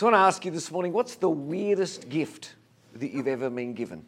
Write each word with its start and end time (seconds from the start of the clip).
So 0.00 0.06
I 0.06 0.12
want 0.12 0.22
to 0.22 0.26
ask 0.28 0.44
you 0.46 0.50
this 0.50 0.70
morning 0.70 0.94
what's 0.94 1.16
the 1.16 1.28
weirdest 1.28 2.08
gift 2.08 2.54
that 2.94 3.10
you've 3.10 3.28
ever 3.28 3.50
been 3.50 3.74
given? 3.74 4.02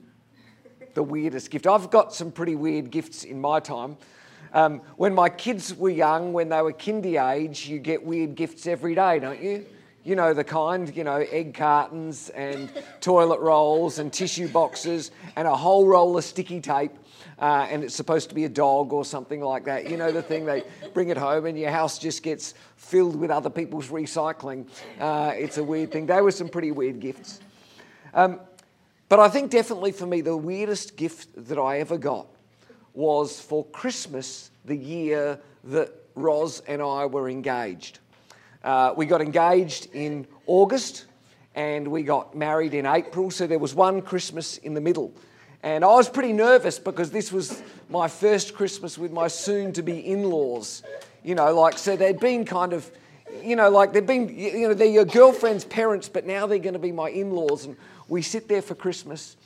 The 0.95 1.03
weirdest 1.03 1.51
gift. 1.51 1.67
I've 1.67 1.91
got 1.91 2.15
some 2.15 2.33
pretty 2.33 2.55
weird 2.55 2.91
gifts 2.91 3.25
in 3.25 3.39
my 3.39 3.61
time. 3.61 3.99
Um, 4.55 4.81
when 4.97 5.15
my 5.15 5.29
kids 5.29 5.75
were 5.75 5.91
young, 5.91 6.33
when 6.33 6.49
they 6.49 6.63
were 6.63 6.73
kindy 6.73 7.23
age, 7.23 7.69
you 7.69 7.79
get 7.79 8.03
weird 8.03 8.37
gifts 8.37 8.67
every 8.67 8.95
day, 8.95 9.19
don't 9.19 9.43
you? 9.43 9.67
You 10.03 10.17
know 10.17 10.33
the 10.33 10.45
kind, 10.45 10.97
you 10.97 11.05
know, 11.05 11.27
egg 11.31 11.53
cartons 11.53 12.31
and 12.31 12.73
toilet 13.03 13.41
rolls 13.41 13.99
and 13.99 14.11
tissue 14.11 14.49
boxes 14.49 15.11
and 15.37 15.47
a 15.47 15.55
whole 15.55 15.87
roll 15.87 16.17
of 16.17 16.25
sticky 16.25 16.63
tape. 16.63 16.93
Uh, 17.39 17.67
and 17.71 17.83
it's 17.83 17.95
supposed 17.95 18.29
to 18.29 18.35
be 18.35 18.45
a 18.45 18.49
dog 18.49 18.93
or 18.93 19.05
something 19.05 19.41
like 19.41 19.65
that. 19.65 19.91
You 19.91 19.97
know 19.97 20.13
the 20.13 20.23
thing, 20.23 20.45
they 20.45 20.63
bring 20.95 21.09
it 21.09 21.17
home 21.17 21.47
and 21.47 21.59
your 21.59 21.71
house 21.71 21.99
just 21.99 22.23
gets 22.23 22.55
filled 22.77 23.17
with 23.17 23.31
other 23.31 23.51
people's 23.51 23.89
recycling. 23.89 24.69
Uh, 25.01 25.33
it's 25.35 25.59
a 25.59 25.65
weird 25.65 25.91
thing. 25.91 26.07
They 26.07 26.21
were 26.21 26.31
some 26.31 26.49
pretty 26.49 26.71
weird 26.71 27.01
gifts. 27.01 27.41
Um, 28.15 28.41
but 29.09 29.21
I 29.21 29.29
think 29.29 29.51
definitely 29.51 29.93
for 29.93 30.07
me, 30.07 30.21
the 30.21 30.37
weirdest 30.37 30.97
gift 30.97 31.29
that 31.49 31.59
I 31.59 31.81
ever 31.81 31.99
got 31.99 32.27
was 32.95 33.41
for 33.41 33.65
Christmas 33.67 34.51
the 34.65 34.77
year 34.77 35.39
that 35.65 35.93
Roz 36.15 36.63
and 36.67 36.83
I 36.83 37.07
were 37.07 37.29
engaged. 37.29 37.99
Uh, 38.63 38.95
we 38.97 39.07
got 39.07 39.21
engaged 39.21 39.89
in 39.95 40.27
August 40.47 41.07
and 41.55 41.89
we 41.89 42.03
got 42.03 42.35
married 42.35 42.75
in 42.75 42.87
April, 42.87 43.31
so 43.31 43.47
there 43.47 43.59
was 43.59 43.75
one 43.75 44.03
Christmas 44.03 44.59
in 44.59 44.75
the 44.75 44.81
middle. 44.81 45.13
And 45.63 45.85
I 45.85 45.89
was 45.89 46.09
pretty 46.09 46.33
nervous 46.33 46.79
because 46.79 47.11
this 47.11 47.31
was 47.31 47.63
my 47.89 48.09
first 48.09 48.55
Christmas 48.55 48.99
with 48.99 49.13
my 49.13 49.29
soon 49.29 49.73
to 49.75 49.83
be 49.83 49.99
in 49.99 50.25
laws. 50.25 50.83
You 51.23 51.37
know, 51.37 51.55
like, 51.55 51.79
so 51.79 51.95
they'd 51.95 52.19
been 52.19 52.45
kind 52.45 52.73
of, 52.73 52.91
you 53.43 53.55
know, 53.55 53.71
like 53.71 53.93
they've 53.93 54.07
been, 54.07 54.29
you 54.37 54.69
know, 54.69 54.75
they're 54.75 54.89
your 54.89 55.05
girlfriend's 55.05 55.65
parents, 55.65 56.09
but 56.09 56.27
now 56.27 56.47
they're 56.47 56.59
going 56.59 56.73
to 56.73 56.81
be 56.81 56.91
my 56.91 57.11
in 57.11 57.31
laws. 57.31 57.65
And 57.65 57.77
we 58.09 58.23
sit 58.23 58.49
there 58.49 58.63
for 58.63 58.75
Christmas. 58.75 59.37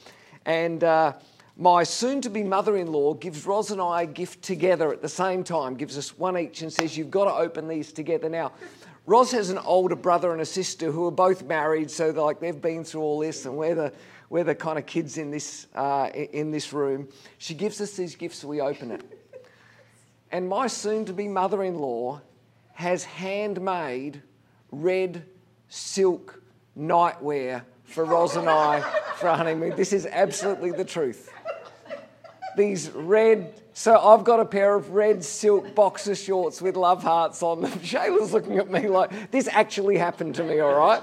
And 0.47 0.83
uh, 0.83 1.13
my 1.59 1.83
soon 1.83 2.23
to 2.23 2.31
be 2.31 2.43
mother 2.43 2.79
in 2.79 2.93
law 2.93 3.13
gives 3.13 3.45
Ros 3.45 3.71
and 3.71 3.81
I 3.81 4.03
a 4.03 4.07
gift 4.07 4.43
together 4.43 4.93
at 4.93 5.03
the 5.03 5.09
same 5.11 5.45
time, 5.45 5.75
gives 5.75 5.99
us 5.99 6.17
one 6.17 6.39
each, 6.39 6.63
and 6.63 6.73
says, 6.73 6.97
You've 6.97 7.11
got 7.11 7.27
to 7.27 7.33
open 7.33 7.69
these 7.69 7.93
together. 7.93 8.31
Now, 8.31 8.53
Ros 9.07 9.31
has 9.33 9.51
an 9.51 9.59
older 9.59 9.97
brother 9.97 10.33
and 10.33 10.41
a 10.41 10.47
sister 10.47 10.91
who 10.91 11.07
are 11.07 11.13
both 11.13 11.45
married, 11.45 11.91
so 11.91 12.11
like 12.11 12.41
they've 12.41 12.61
been 12.61 12.85
through 12.85 13.03
all 13.03 13.21
this, 13.21 13.45
and 13.45 13.57
we're 13.57 13.75
the 13.75 13.93
we're 14.29 14.45
the 14.45 14.55
kind 14.55 14.79
of 14.79 14.87
kids 14.87 15.19
in 15.19 15.31
this 15.31 15.67
uh, 15.75 16.11
in 16.15 16.51
this 16.51 16.73
room. 16.73 17.09
She 17.39 17.55
gives 17.55 17.81
us 17.81 17.93
these 17.93 18.17
gifts, 18.17 18.45
we 18.45 18.61
open 18.61 18.91
it. 18.91 19.03
And 20.33 20.49
my 20.49 20.67
soon 20.67 21.05
to 21.05 21.13
be 21.13 21.29
mother 21.29 21.63
in 21.63 21.79
law 21.79 22.21
has 22.75 23.05
handmade 23.05 24.23
red 24.71 25.25
silk 25.69 26.43
nightwear 26.77 27.63
for 27.85 28.05
Roz 28.05 28.37
and 28.37 28.49
I 28.49 28.81
for 29.17 29.29
our 29.29 29.37
honeymoon. 29.37 29.77
This 29.77 29.93
is 29.93 30.07
absolutely 30.07 30.73
the 30.73 30.85
truth. 30.85 31.33
These 32.57 32.91
red, 32.91 33.61
so 33.73 33.99
I've 33.99 34.25
got 34.25 34.41
a 34.41 34.45
pair 34.45 34.75
of 34.75 34.91
red 34.91 35.25
silk 35.25 35.75
boxer 35.75 36.15
shorts 36.15 36.61
with 36.61 36.77
love 36.77 37.03
hearts 37.03 37.43
on 37.43 37.63
them. 37.63 37.71
Shayla's 37.81 38.33
looking 38.33 38.59
at 38.59 38.71
me 38.71 38.89
like, 38.89 39.31
this 39.31 39.49
actually 39.51 39.99
happened 39.99 40.35
to 40.37 40.45
me, 40.45 40.61
all 40.61 40.75
right? 40.75 41.03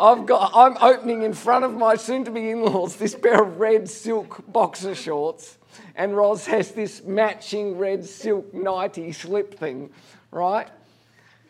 I've 0.00 0.26
got, 0.26 0.52
I'm 0.54 0.76
opening 0.80 1.22
in 1.22 1.32
front 1.32 1.64
of 1.64 1.74
my 1.74 1.96
soon 1.96 2.24
to 2.24 2.30
be 2.30 2.50
in 2.50 2.62
laws 2.62 2.96
this 2.96 3.14
pair 3.14 3.42
of 3.42 3.58
red 3.58 3.88
silk 3.88 4.44
boxer 4.46 4.94
shorts 4.94 5.58
and 5.94 6.16
Roz 6.16 6.46
has 6.46 6.70
this 6.70 7.02
matching 7.04 7.76
red 7.76 8.04
silk 8.04 8.54
nighty 8.54 9.12
slip 9.12 9.58
thing, 9.58 9.90
right? 10.30 10.68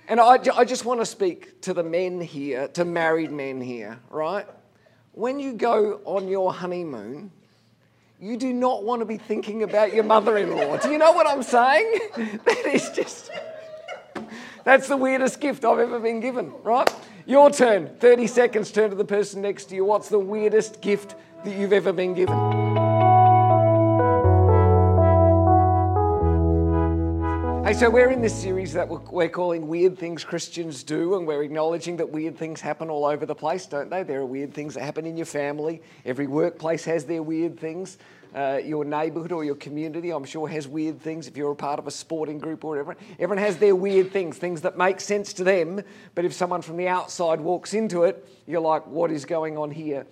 And 0.09 0.19
I, 0.19 0.39
I 0.55 0.65
just 0.65 0.87
want 0.87 1.01
to 1.01 1.07
speak 1.07 1.61
to 1.63 1.75
the 1.75 1.83
men 1.83 2.21
here, 2.21 2.69
to 2.69 2.85
married 2.85 3.31
men 3.31 3.61
here, 3.61 3.99
right? 4.09 4.47
When 5.13 5.39
you 5.39 5.53
go 5.53 6.01
on 6.07 6.29
your 6.29 6.53
honeymoon, 6.53 7.31
you 8.19 8.37
do 8.39 8.53
not 8.53 8.85
want 8.85 9.01
to 9.01 9.07
be 9.07 9.19
thinking 9.19 9.63
about 9.63 9.93
your 9.93 10.05
mother 10.05 10.39
in 10.39 10.57
law. 10.57 10.79
Do 10.79 10.91
you 10.91 10.99
know 10.99 11.13
what 11.13 11.27
I'm 11.27 11.43
saying? 11.43 12.01
That 12.45 12.67
is 12.67 12.91
just, 12.91 13.31
that's 14.65 14.89
the 14.89 14.97
weirdest 14.97 15.41
gift 15.41 15.65
I've 15.65 15.79
ever 15.79 16.01
been 16.01 16.21
given, 16.21 16.53
right? 16.63 16.91
Your 17.29 17.51
turn, 17.51 17.91
30 17.99 18.27
seconds, 18.27 18.73
turn 18.73 18.89
to 18.89 18.97
the 18.97 19.05
person 19.05 19.43
next 19.43 19.67
to 19.67 19.75
you. 19.75 19.85
What's 19.85 20.09
the 20.09 20.19
weirdest 20.19 20.81
gift 20.81 21.15
that 21.45 21.55
you've 21.59 21.75
ever 21.75 21.93
been 21.93 22.15
given? 22.15 22.35
Hey, 27.67 27.75
so 27.75 27.91
we're 27.91 28.09
in 28.09 28.23
this 28.23 28.35
series 28.35 28.73
that 28.73 28.89
we're 28.89 29.29
calling 29.29 29.69
Weird 29.69 29.99
Things 29.99 30.25
Christians 30.25 30.83
Do, 30.83 31.17
and 31.17 31.27
we're 31.27 31.43
acknowledging 31.43 31.99
that 31.99 32.09
weird 32.09 32.39
things 32.39 32.63
happen 32.63 32.89
all 32.89 33.05
over 33.05 33.27
the 33.27 33.35
place, 33.35 33.67
don't 33.67 33.91
they? 33.91 34.03
There 34.05 34.21
are 34.21 34.25
weird 34.25 34.55
things 34.55 34.73
that 34.73 34.83
happen 34.83 35.05
in 35.05 35.19
your 35.19 35.27
family. 35.27 35.83
Every 36.07 36.27
workplace 36.27 36.87
has 36.87 37.05
their 37.05 37.23
weird 37.23 37.61
things. 37.61 37.99
Uh, 38.35 38.61
your 38.65 38.85
neighbourhood 38.85 39.33
or 39.33 39.45
your 39.45 39.55
community, 39.55 40.11
I'm 40.11 40.25
sure, 40.25 40.49
has 40.49 40.69
weird 40.69 41.01
things. 41.01 41.27
If 41.27 41.37
you're 41.37 41.53
a 41.53 41.57
part 41.57 41.79
of 41.79 41.87
a 41.87 41.91
sporting 41.91 42.39
group 42.39 42.65
or 42.65 42.71
whatever, 42.71 42.97
everyone 43.19 43.39
has 43.39 43.57
their 43.57 43.75
weird 43.75 44.13
things, 44.13 44.37
things 44.37 44.61
that 44.63 44.77
make 44.77 45.01
sense 45.01 45.33
to 45.35 45.45
them. 45.45 45.83
But 46.15 46.25
if 46.25 46.33
someone 46.33 46.63
from 46.63 46.77
the 46.77 46.89
outside 46.89 47.41
walks 47.41 47.75
into 47.75 48.05
it, 48.05 48.29
you're 48.47 48.61
like, 48.61 48.87
what 48.87 49.11
is 49.11 49.25
going 49.25 49.57
on 49.57 49.71
here? 49.71 50.07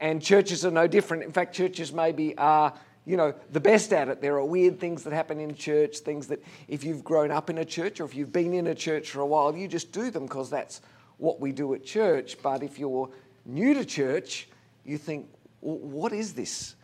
And 0.00 0.20
churches 0.20 0.64
are 0.64 0.70
no 0.70 0.86
different. 0.86 1.22
In 1.22 1.32
fact, 1.32 1.54
churches 1.54 1.92
maybe 1.92 2.36
are 2.36 2.74
you 3.04 3.16
know, 3.16 3.34
the 3.50 3.60
best 3.60 3.92
at 3.92 4.08
it. 4.08 4.20
There 4.20 4.36
are 4.36 4.44
weird 4.44 4.78
things 4.78 5.02
that 5.04 5.12
happen 5.12 5.40
in 5.40 5.54
church, 5.54 5.98
things 5.98 6.28
that 6.28 6.42
if 6.68 6.84
you've 6.84 7.02
grown 7.02 7.30
up 7.30 7.50
in 7.50 7.58
a 7.58 7.64
church 7.64 8.00
or 8.00 8.04
if 8.04 8.14
you've 8.14 8.32
been 8.32 8.54
in 8.54 8.68
a 8.68 8.74
church 8.74 9.10
for 9.10 9.20
a 9.20 9.26
while, 9.26 9.54
you 9.56 9.66
just 9.66 9.92
do 9.92 10.10
them 10.10 10.26
because 10.26 10.50
that's 10.50 10.80
what 11.18 11.40
we 11.40 11.52
do 11.52 11.74
at 11.74 11.84
church. 11.84 12.36
But 12.42 12.62
if 12.62 12.78
you're 12.78 13.10
new 13.44 13.74
to 13.74 13.84
church, 13.84 14.48
you 14.84 14.98
think, 14.98 15.28
what 15.60 16.12
is 16.12 16.32
this? 16.32 16.76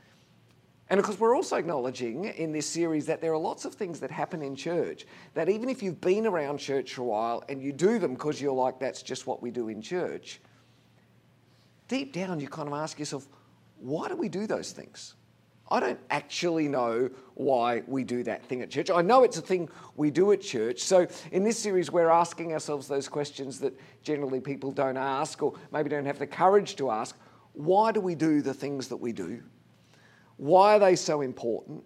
And 0.90 0.98
of 0.98 1.04
course, 1.04 1.20
we're 1.20 1.36
also 1.36 1.56
acknowledging 1.56 2.24
in 2.24 2.50
this 2.50 2.66
series 2.66 3.04
that 3.06 3.20
there 3.20 3.32
are 3.32 3.38
lots 3.38 3.66
of 3.66 3.74
things 3.74 4.00
that 4.00 4.10
happen 4.10 4.40
in 4.40 4.56
church 4.56 5.06
that 5.34 5.48
even 5.48 5.68
if 5.68 5.82
you've 5.82 6.00
been 6.00 6.26
around 6.26 6.58
church 6.58 6.94
for 6.94 7.02
a 7.02 7.04
while 7.04 7.44
and 7.48 7.62
you 7.62 7.72
do 7.72 7.98
them 7.98 8.14
because 8.14 8.40
you're 8.40 8.54
like, 8.54 8.78
that's 8.78 9.02
just 9.02 9.26
what 9.26 9.42
we 9.42 9.50
do 9.50 9.68
in 9.68 9.82
church, 9.82 10.40
deep 11.88 12.12
down 12.12 12.40
you 12.40 12.48
kind 12.48 12.68
of 12.68 12.74
ask 12.74 12.98
yourself, 12.98 13.28
why 13.80 14.08
do 14.08 14.16
we 14.16 14.28
do 14.28 14.46
those 14.46 14.72
things? 14.72 15.14
I 15.70 15.80
don't 15.80 16.00
actually 16.08 16.66
know 16.66 17.10
why 17.34 17.82
we 17.86 18.02
do 18.02 18.22
that 18.22 18.44
thing 18.46 18.62
at 18.62 18.70
church. 18.70 18.90
I 18.90 19.02
know 19.02 19.22
it's 19.22 19.36
a 19.36 19.42
thing 19.42 19.68
we 19.96 20.10
do 20.10 20.32
at 20.32 20.40
church. 20.40 20.80
So, 20.80 21.06
in 21.30 21.44
this 21.44 21.58
series, 21.58 21.90
we're 21.90 22.08
asking 22.08 22.54
ourselves 22.54 22.88
those 22.88 23.06
questions 23.06 23.60
that 23.60 23.78
generally 24.02 24.40
people 24.40 24.72
don't 24.72 24.96
ask 24.96 25.42
or 25.42 25.52
maybe 25.70 25.90
don't 25.90 26.06
have 26.06 26.18
the 26.18 26.26
courage 26.26 26.76
to 26.76 26.90
ask. 26.90 27.18
Why 27.52 27.92
do 27.92 28.00
we 28.00 28.14
do 28.14 28.40
the 28.40 28.54
things 28.54 28.88
that 28.88 28.96
we 28.96 29.12
do? 29.12 29.42
Why 30.38 30.76
are 30.76 30.78
they 30.78 30.96
so 30.96 31.20
important? 31.20 31.84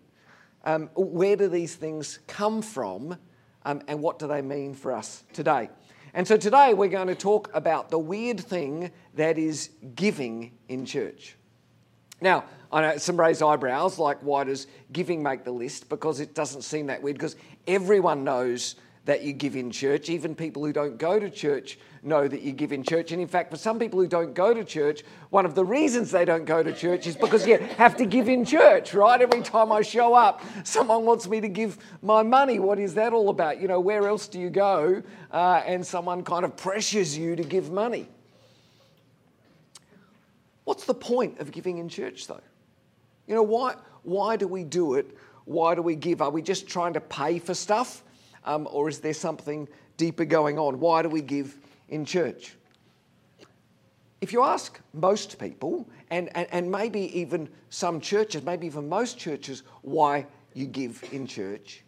Um, 0.64 0.88
where 0.94 1.36
do 1.36 1.48
these 1.48 1.74
things 1.74 2.20
come 2.28 2.62
from? 2.62 3.18
Um, 3.64 3.82
and 3.88 4.00
what 4.00 4.18
do 4.18 4.26
they 4.26 4.42
mean 4.42 4.74
for 4.74 4.92
us 4.92 5.24
today? 5.32 5.68
And 6.14 6.28
so, 6.28 6.36
today, 6.36 6.74
we're 6.74 6.88
going 6.88 7.08
to 7.08 7.14
talk 7.14 7.50
about 7.54 7.90
the 7.90 7.98
weird 7.98 8.38
thing 8.38 8.90
that 9.14 9.38
is 9.38 9.70
giving 9.94 10.52
in 10.68 10.84
church. 10.84 11.36
Now, 12.20 12.44
I 12.70 12.82
know 12.82 12.96
some 12.98 13.18
raised 13.18 13.42
eyebrows, 13.42 13.98
like 13.98 14.18
why 14.20 14.44
does 14.44 14.66
giving 14.92 15.22
make 15.22 15.44
the 15.44 15.52
list? 15.52 15.88
Because 15.88 16.20
it 16.20 16.34
doesn't 16.34 16.62
seem 16.62 16.86
that 16.86 17.02
weird, 17.02 17.16
because 17.16 17.36
everyone 17.66 18.24
knows 18.24 18.76
that 19.04 19.22
you 19.22 19.32
give 19.32 19.56
in 19.56 19.70
church. 19.70 20.08
Even 20.08 20.34
people 20.34 20.64
who 20.64 20.72
don't 20.72 20.96
go 20.96 21.18
to 21.18 21.28
church 21.28 21.78
know 22.04 22.28
that 22.28 22.42
you 22.42 22.52
give 22.52 22.72
in 22.72 22.82
church. 22.84 23.10
And 23.10 23.20
in 23.20 23.26
fact, 23.26 23.50
for 23.50 23.56
some 23.56 23.78
people 23.78 24.00
who 24.00 24.06
don't 24.06 24.32
go 24.32 24.54
to 24.54 24.64
church, 24.64 25.02
one 25.30 25.44
of 25.44 25.54
the 25.54 25.64
reasons 25.64 26.10
they 26.10 26.24
don't 26.24 26.44
go 26.44 26.62
to 26.62 26.72
church 26.72 27.06
is 27.06 27.16
because 27.16 27.46
you 27.46 27.58
have 27.58 27.96
to 27.96 28.06
give 28.06 28.28
in 28.28 28.44
church, 28.44 28.94
right? 28.94 29.20
Every 29.20 29.42
time 29.42 29.72
I 29.72 29.82
show 29.82 30.14
up, 30.14 30.42
someone 30.64 31.04
wants 31.04 31.28
me 31.28 31.40
to 31.40 31.48
give 31.48 31.78
my 32.00 32.22
money. 32.22 32.58
What 32.58 32.78
is 32.78 32.94
that 32.94 33.12
all 33.12 33.28
about? 33.28 33.60
You 33.60 33.68
know, 33.68 33.80
where 33.80 34.06
else 34.06 34.28
do 34.28 34.38
you 34.38 34.50
go? 34.50 35.02
Uh, 35.32 35.62
and 35.66 35.84
someone 35.84 36.22
kind 36.22 36.44
of 36.44 36.56
pressures 36.56 37.16
you 37.18 37.34
to 37.34 37.42
give 37.42 37.72
money. 37.72 38.08
What's 40.64 40.84
the 40.84 40.94
point 40.94 41.40
of 41.40 41.50
giving 41.50 41.78
in 41.78 41.88
church, 41.88 42.28
though? 42.28 42.40
You 43.26 43.34
know, 43.34 43.42
why, 43.42 43.74
why 44.04 44.36
do 44.36 44.46
we 44.46 44.62
do 44.62 44.94
it? 44.94 45.16
Why 45.44 45.74
do 45.74 45.82
we 45.82 45.96
give? 45.96 46.22
Are 46.22 46.30
we 46.30 46.40
just 46.40 46.68
trying 46.68 46.92
to 46.92 47.00
pay 47.00 47.40
for 47.40 47.54
stuff? 47.54 48.04
Um, 48.44 48.68
or 48.70 48.88
is 48.88 49.00
there 49.00 49.14
something 49.14 49.68
deeper 49.96 50.24
going 50.24 50.58
on? 50.58 50.80
Why 50.80 51.02
do 51.02 51.08
we 51.08 51.22
give 51.22 51.56
in 51.88 52.04
church? 52.04 52.56
If 54.20 54.32
you 54.32 54.42
ask 54.42 54.80
most 54.92 55.38
people, 55.38 55.88
and, 56.10 56.28
and, 56.36 56.46
and 56.52 56.70
maybe 56.70 57.18
even 57.18 57.48
some 57.70 58.00
churches, 58.00 58.42
maybe 58.44 58.66
even 58.66 58.88
most 58.88 59.18
churches, 59.18 59.62
why 59.82 60.26
you 60.54 60.66
give 60.66 61.02
in 61.12 61.26
church, 61.26 61.82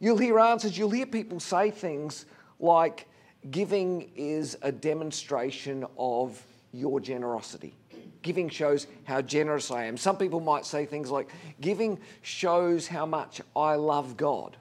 you'll 0.00 0.18
hear 0.18 0.38
answers. 0.38 0.78
You'll 0.78 0.90
hear 0.90 1.06
people 1.06 1.40
say 1.40 1.70
things 1.70 2.26
like, 2.58 3.06
giving 3.50 4.10
is 4.16 4.56
a 4.62 4.72
demonstration 4.72 5.84
of 5.98 6.42
your 6.72 6.98
generosity. 6.98 7.74
Giving 8.22 8.48
shows 8.48 8.86
how 9.04 9.22
generous 9.22 9.70
I 9.70 9.84
am. 9.84 9.96
Some 9.96 10.16
people 10.16 10.40
might 10.40 10.64
say 10.64 10.84
things 10.86 11.10
like, 11.10 11.28
giving 11.60 11.98
shows 12.22 12.88
how 12.88 13.06
much 13.06 13.40
I 13.54 13.74
love 13.74 14.16
God. 14.16 14.56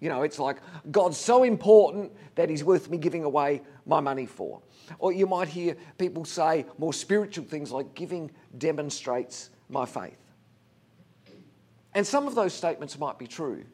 You 0.00 0.08
know, 0.08 0.22
it's 0.22 0.38
like 0.38 0.56
God's 0.90 1.18
so 1.18 1.42
important 1.42 2.12
that 2.34 2.48
He's 2.48 2.64
worth 2.64 2.88
me 2.88 2.96
giving 2.96 3.24
away 3.24 3.62
my 3.86 4.00
money 4.00 4.26
for. 4.26 4.60
Or 4.98 5.12
you 5.12 5.26
might 5.26 5.48
hear 5.48 5.76
people 5.98 6.24
say 6.24 6.64
more 6.78 6.92
spiritual 6.92 7.44
things 7.44 7.70
like 7.70 7.94
giving 7.94 8.30
demonstrates 8.56 9.50
my 9.68 9.84
faith. 9.84 10.16
And 11.94 12.06
some 12.06 12.26
of 12.26 12.34
those 12.34 12.54
statements 12.54 12.98
might 12.98 13.18
be 13.18 13.26
true, 13.26 13.64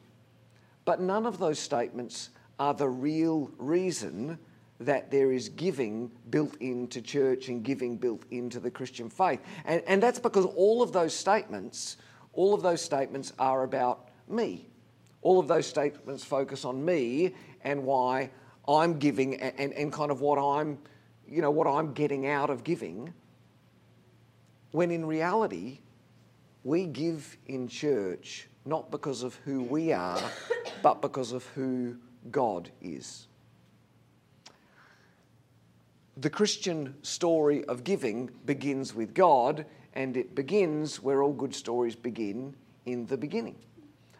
but 0.85 0.99
none 0.99 1.25
of 1.25 1.37
those 1.37 1.59
statements 1.59 2.29
are 2.59 2.73
the 2.73 2.89
real 2.89 3.51
reason 3.57 4.39
that 4.79 5.09
there 5.09 5.31
is 5.31 5.49
giving 5.49 6.11
built 6.29 6.55
into 6.57 7.01
church 7.01 7.47
and 7.47 7.63
giving 7.63 7.97
built 7.97 8.23
into 8.31 8.59
the 8.59 8.69
Christian 8.69 9.09
faith. 9.09 9.39
And, 9.65 9.81
and 9.87 10.03
that's 10.03 10.19
because 10.19 10.45
all 10.45 10.81
of 10.81 10.91
those 10.91 11.15
statements, 11.15 11.97
all 12.33 12.53
of 12.53 12.61
those 12.61 12.81
statements 12.81 13.33
are 13.39 13.63
about 13.63 14.09
me. 14.27 14.69
All 15.27 15.39
of 15.39 15.49
those 15.49 15.67
statements 15.67 16.23
focus 16.23 16.63
on 16.63 16.85
me 16.85 17.33
and 17.61 17.83
why 17.83 18.31
I'm 18.65 18.97
giving 18.97 19.35
and, 19.41 19.73
and, 19.73 19.91
kind 19.91 20.09
of 20.09 20.21
what 20.21 20.37
I'm, 20.37 20.77
you 21.27 21.41
know, 21.41 21.51
what 21.51 21.67
I'm 21.67 21.91
getting 21.91 22.27
out 22.27 22.49
of 22.49 22.63
giving. 22.63 23.13
When 24.71 24.89
in 24.89 25.05
reality, 25.05 25.79
we 26.63 26.85
give 26.85 27.35
in 27.45 27.67
church 27.67 28.47
not 28.63 28.89
because 28.89 29.21
of 29.21 29.35
who 29.43 29.63
we 29.63 29.91
are, 29.91 30.21
but 30.81 31.01
because 31.01 31.33
of 31.33 31.45
who 31.47 31.97
God 32.31 32.69
is. 32.81 33.27
The 36.15 36.29
Christian 36.29 36.95
story 37.01 37.65
of 37.65 37.83
giving 37.83 38.29
begins 38.45 38.95
with 38.95 39.13
God, 39.13 39.65
and 39.93 40.15
it 40.15 40.35
begins 40.35 41.03
where 41.03 41.21
all 41.21 41.33
good 41.33 41.53
stories 41.53 41.97
begin 41.97 42.55
in 42.85 43.05
the 43.07 43.17
beginning 43.17 43.57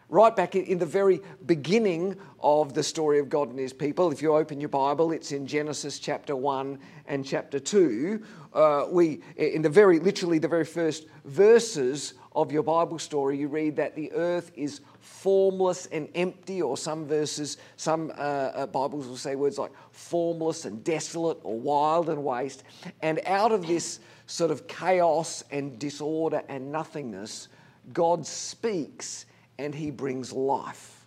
right 0.08 0.34
back 0.34 0.56
in 0.56 0.78
the 0.78 0.86
very 0.86 1.20
beginning 1.46 2.16
of 2.40 2.72
the 2.72 2.82
story 2.82 3.18
of 3.18 3.28
God 3.28 3.50
and 3.50 3.58
his 3.58 3.72
people. 3.72 4.10
If 4.10 4.22
you 4.22 4.34
open 4.34 4.60
your 4.60 4.70
Bible, 4.70 5.12
it's 5.12 5.32
in 5.32 5.46
Genesis 5.46 5.98
chapter 5.98 6.34
1 6.34 6.78
and 7.06 7.24
chapter 7.24 7.58
2. 7.60 8.22
Uh, 8.54 8.86
we, 8.90 9.20
in 9.36 9.60
the 9.60 9.68
very, 9.68 9.98
literally 9.98 10.38
the 10.38 10.48
very 10.48 10.64
first 10.64 11.06
verses 11.26 12.14
of 12.34 12.50
your 12.50 12.62
Bible 12.62 12.98
story, 12.98 13.36
you 13.36 13.48
read 13.48 13.76
that 13.76 13.94
the 13.94 14.10
earth 14.12 14.50
is 14.54 14.80
formless 15.00 15.86
and 15.86 16.08
empty, 16.14 16.62
or 16.62 16.76
some 16.76 17.06
verses, 17.06 17.58
some 17.76 18.10
uh, 18.16 18.22
uh, 18.22 18.66
Bibles 18.66 19.06
will 19.08 19.16
say 19.16 19.34
words 19.34 19.58
like 19.58 19.72
formless 19.90 20.64
and 20.64 20.82
desolate 20.84 21.38
or 21.42 21.58
wild 21.58 22.08
and 22.08 22.24
waste. 22.24 22.62
And 23.02 23.20
out 23.26 23.52
of 23.52 23.66
this 23.66 24.00
sort 24.26 24.50
of 24.50 24.66
chaos 24.68 25.44
and 25.50 25.78
disorder 25.78 26.42
and 26.48 26.72
nothingness, 26.72 27.48
God 27.92 28.26
speaks 28.26 29.26
and 29.58 29.74
he 29.74 29.90
brings 29.90 30.32
life. 30.32 31.04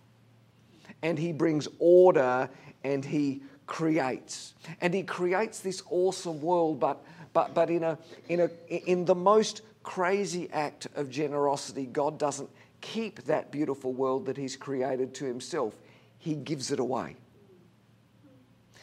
And 1.01 1.17
he 1.17 1.31
brings 1.31 1.67
order 1.79 2.49
and 2.83 3.03
he 3.03 3.41
creates. 3.65 4.53
And 4.81 4.93
he 4.93 5.03
creates 5.03 5.59
this 5.59 5.81
awesome 5.89 6.41
world, 6.41 6.79
but, 6.79 7.03
but, 7.33 7.53
but 7.53 7.69
in, 7.69 7.83
a, 7.83 7.97
in, 8.27 8.41
a, 8.41 8.49
in 8.89 9.05
the 9.05 9.15
most 9.15 9.61
crazy 9.83 10.49
act 10.51 10.87
of 10.95 11.09
generosity, 11.09 11.85
God 11.85 12.19
doesn't 12.19 12.49
keep 12.81 13.23
that 13.23 13.51
beautiful 13.51 13.93
world 13.93 14.25
that 14.25 14.37
he's 14.37 14.55
created 14.55 15.13
to 15.15 15.25
himself, 15.25 15.75
he 16.19 16.35
gives 16.35 16.71
it 16.71 16.79
away. 16.79 17.15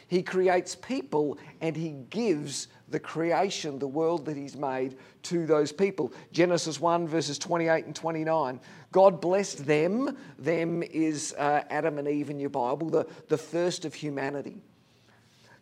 He 0.08 0.22
creates 0.22 0.75
people 0.75 1.38
and 1.60 1.76
he 1.76 1.90
gives 2.10 2.69
the 2.88 2.99
creation, 2.99 3.78
the 3.78 3.87
world 3.87 4.25
that 4.25 4.37
he's 4.37 4.56
made, 4.56 4.96
to 5.25 5.46
those 5.46 5.70
people. 5.70 6.12
Genesis 6.32 6.81
1, 6.81 7.06
verses 7.06 7.38
28 7.38 7.84
and 7.84 7.94
29. 7.94 8.58
God 8.90 9.20
blessed 9.20 9.66
them. 9.66 10.16
Them 10.38 10.82
is 10.82 11.34
uh, 11.38 11.62
Adam 11.69 11.99
and 11.99 12.08
Eve 12.08 12.31
in 12.31 12.40
your 12.40 12.50
Bible, 12.50 12.88
the, 12.88 13.06
the 13.28 13.37
first 13.37 13.84
of 13.84 13.94
humanity. 13.94 14.62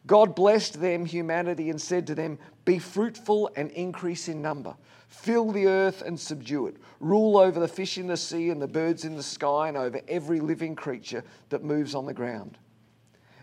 God 0.06 0.36
blessed 0.36 0.80
them, 0.80 1.04
humanity, 1.04 1.68
and 1.68 1.82
said 1.82 2.06
to 2.06 2.14
them, 2.14 2.38
Be 2.64 2.78
fruitful 2.78 3.50
and 3.56 3.72
increase 3.72 4.28
in 4.28 4.40
number. 4.40 4.76
Fill 5.08 5.50
the 5.50 5.66
earth 5.66 6.02
and 6.02 6.18
subdue 6.18 6.68
it. 6.68 6.76
Rule 7.00 7.36
over 7.36 7.58
the 7.58 7.66
fish 7.66 7.98
in 7.98 8.06
the 8.06 8.16
sea 8.16 8.50
and 8.50 8.62
the 8.62 8.68
birds 8.68 9.04
in 9.04 9.16
the 9.16 9.22
sky 9.22 9.66
and 9.66 9.76
over 9.76 10.00
every 10.06 10.38
living 10.38 10.76
creature 10.76 11.24
that 11.48 11.64
moves 11.64 11.96
on 11.96 12.06
the 12.06 12.14
ground. 12.14 12.56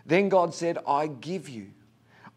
Then 0.06 0.28
God 0.28 0.54
said, 0.54 0.78
I 0.86 1.06
give 1.06 1.48
you. 1.48 1.68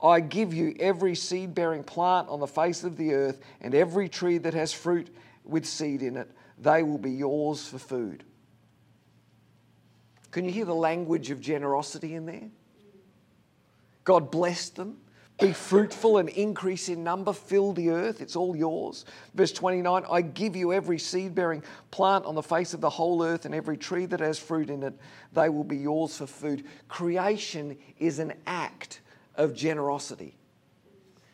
I 0.02 0.20
give 0.20 0.54
you 0.54 0.76
every 0.80 1.16
seed 1.16 1.56
bearing 1.56 1.84
plant 1.84 2.30
on 2.30 2.40
the 2.40 2.48
face 2.48 2.84
of 2.84 2.98
the 2.98 3.14
earth 3.14 3.42
and 3.62 3.74
every 3.74 4.08
tree 4.10 4.38
that 4.38 4.54
has 4.54 4.72
fruit 4.72 5.14
with 5.44 5.66
seed 5.66 6.04
in 6.04 6.18
it. 6.18 6.30
They 6.60 6.84
will 6.84 7.00
be 7.00 7.12
yours 7.12 7.68
for 7.68 7.80
food. 7.80 8.24
Can 10.32 10.46
you 10.46 10.52
hear 10.52 10.66
the 10.66 10.76
language 10.76 11.32
of 11.32 11.42
generosity 11.42 12.14
in 12.14 12.26
there? 12.26 12.50
God 14.04 14.30
blessed 14.30 14.76
them. 14.76 14.98
Be 15.40 15.54
fruitful 15.54 16.18
and 16.18 16.30
increase 16.30 16.90
in 16.90 17.04
number, 17.04 17.32
fill 17.32 17.72
the 17.72 17.92
earth, 17.92 18.22
it's 18.22 18.36
all 18.36 18.56
yours. 18.56 19.06
Verse 19.36 19.52
29 19.52 20.04
I 20.10 20.22
give 20.22 20.56
you 20.56 20.74
every 20.74 20.98
seed 20.98 21.36
bearing 21.36 21.62
plant 21.92 22.26
on 22.26 22.34
the 22.34 22.42
face 22.42 22.74
of 22.74 22.82
the 22.82 22.90
whole 22.90 23.24
earth 23.24 23.46
and 23.46 23.54
every 23.54 23.78
tree 23.78 24.08
that 24.08 24.20
has 24.20 24.40
fruit 24.40 24.72
in 24.72 24.82
it, 24.82 24.96
they 25.34 25.50
will 25.50 25.64
be 25.64 25.78
yours 25.78 26.18
for 26.18 26.26
food. 26.26 26.66
Creation 26.88 27.78
is 28.00 28.18
an 28.18 28.34
act 28.48 29.02
of 29.36 29.54
generosity. 29.54 30.36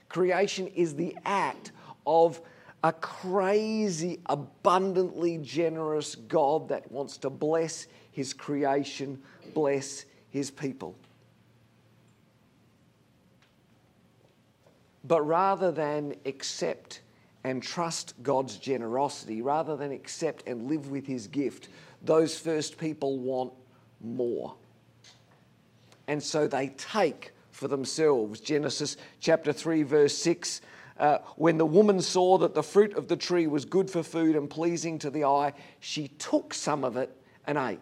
Creation 0.10 0.68
is 0.68 0.96
the 0.96 1.16
act 1.26 1.72
of 2.06 2.42
a 2.84 2.92
crazy, 2.92 4.20
abundantly 4.26 5.38
generous 5.38 6.16
God 6.16 6.68
that 6.68 6.92
wants 6.92 7.16
to 7.20 7.30
bless 7.30 7.88
his 8.12 8.34
creation, 8.34 9.22
bless 9.54 10.04
his 10.30 10.52
people. 10.52 10.94
But 15.04 15.22
rather 15.22 15.72
than 15.72 16.16
accept 16.26 17.02
and 17.44 17.62
trust 17.62 18.14
God's 18.24 18.58
generosity, 18.58 19.42
rather 19.42 19.76
than 19.76 19.92
accept 19.92 20.48
and 20.48 20.68
live 20.68 20.90
with 20.90 21.06
his 21.06 21.28
gift, 21.28 21.70
those 22.02 22.38
first 22.38 22.78
people 22.78 23.20
want 23.20 23.52
more. 24.02 24.56
And 26.08 26.22
so 26.22 26.48
they 26.48 26.70
take 26.70 27.32
for 27.52 27.68
themselves. 27.68 28.40
Genesis 28.40 28.98
chapter 29.20 29.54
3, 29.54 29.84
verse 29.84 30.18
6. 30.18 30.62
Uh, 30.98 31.18
when 31.38 31.58
the 31.58 31.66
woman 31.66 32.02
saw 32.02 32.38
that 32.38 32.54
the 32.54 32.64
fruit 32.64 32.94
of 32.96 33.08
the 33.08 33.16
tree 33.16 33.48
was 33.48 33.66
good 33.66 33.90
for 33.90 34.04
food 34.04 34.36
and 34.36 34.50
pleasing 34.50 35.00
to 35.00 35.10
the 35.10 35.24
eye, 35.24 35.54
she 35.80 36.08
took 36.08 36.54
some 36.54 36.84
of 36.84 36.98
it 36.98 37.16
and 37.46 37.58
ate. 37.58 37.80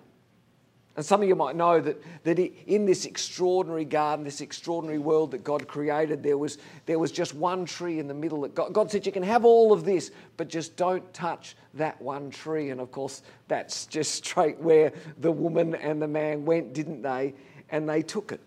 And 0.98 1.06
some 1.06 1.22
of 1.22 1.28
you 1.28 1.36
might 1.36 1.56
know 1.56 1.80
that, 1.80 2.02
that 2.26 2.38
in 2.38 2.86
this 2.86 3.06
extraordinary 3.06 3.86
garden, 3.86 4.26
this 4.26 4.42
extraordinary 4.42 5.00
world 5.00 5.32
that 5.32 5.44
God 5.44 5.66
created, 5.66 6.22
there 6.22 6.38
was, 6.38 6.58
there 6.86 7.00
was 7.00 7.14
just 7.14 7.34
one 7.34 7.66
tree 7.66 8.00
in 8.00 8.08
the 8.08 8.14
middle. 8.14 8.42
That 8.42 8.54
God, 8.54 8.74
God 8.74 8.92
said, 8.92 9.06
You 9.06 9.14
can 9.14 9.24
have 9.24 9.46
all 9.46 9.72
of 9.72 9.86
this, 9.86 10.12
but 10.36 10.50
just 10.50 10.76
don't 10.76 11.14
touch 11.14 11.56
that 11.76 12.02
one 12.02 12.30
tree. 12.30 12.72
And 12.72 12.82
of 12.82 12.92
course, 12.92 13.22
that's 13.48 13.86
just 13.86 14.16
straight 14.16 14.60
where 14.60 14.92
the 15.18 15.32
woman 15.32 15.76
and 15.76 16.02
the 16.02 16.08
man 16.10 16.44
went, 16.44 16.74
didn't 16.74 17.02
they? 17.02 17.36
And 17.70 17.88
they 17.88 18.02
took 18.02 18.34
it. 18.34 18.42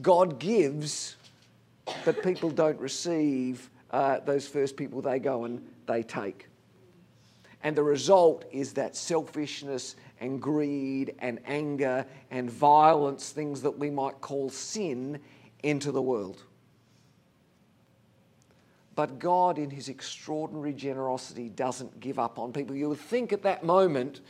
God 0.00 0.38
gives, 0.38 1.16
but 2.06 2.22
people 2.22 2.48
don't 2.48 2.80
receive 2.80 3.68
uh, 3.90 4.20
those 4.20 4.48
first 4.48 4.76
people. 4.76 5.02
They 5.02 5.18
go 5.18 5.44
and 5.44 5.66
they 5.86 6.02
take. 6.02 6.48
And 7.62 7.76
the 7.76 7.82
result 7.82 8.44
is 8.52 8.72
that 8.74 8.96
selfishness 8.96 9.96
and 10.20 10.40
greed 10.40 11.14
and 11.18 11.38
anger 11.46 12.06
and 12.30 12.50
violence, 12.50 13.30
things 13.30 13.62
that 13.62 13.78
we 13.78 13.90
might 13.90 14.20
call 14.20 14.50
sin, 14.50 15.20
into 15.62 15.92
the 15.92 16.02
world. 16.02 16.42
But 18.94 19.18
God, 19.18 19.58
in 19.58 19.70
His 19.70 19.88
extraordinary 19.88 20.72
generosity, 20.72 21.48
doesn't 21.48 22.00
give 22.00 22.18
up 22.18 22.38
on 22.38 22.52
people. 22.52 22.74
You 22.74 22.88
would 22.88 22.98
think 22.98 23.32
at 23.32 23.42
that 23.42 23.64
moment 23.64 24.20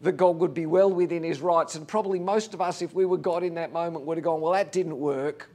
that 0.00 0.12
God 0.12 0.38
would 0.38 0.54
be 0.54 0.66
well 0.66 0.90
within 0.90 1.22
His 1.22 1.40
rights, 1.40 1.74
and 1.74 1.86
probably 1.86 2.18
most 2.18 2.54
of 2.54 2.60
us, 2.60 2.82
if 2.82 2.94
we 2.94 3.04
were 3.04 3.16
God 3.16 3.42
in 3.42 3.54
that 3.54 3.72
moment, 3.72 4.04
would 4.04 4.16
have 4.16 4.24
gone, 4.24 4.40
Well, 4.40 4.52
that 4.52 4.72
didn't 4.72 4.98
work. 4.98 5.50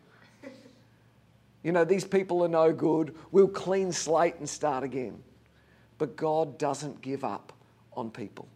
You 1.64 1.72
know, 1.72 1.86
these 1.86 2.04
people 2.04 2.44
are 2.44 2.50
no 2.50 2.74
good. 2.74 3.16
We'll 3.32 3.48
clean 3.48 3.94
slate 3.94 4.36
and 4.36 4.48
start 4.48 4.84
again. 4.84 5.24
But 5.98 6.18
God 6.18 6.58
doesn't 6.58 7.02
give 7.02 7.24
up 7.24 7.54
on 7.94 8.12
people. 8.12 8.48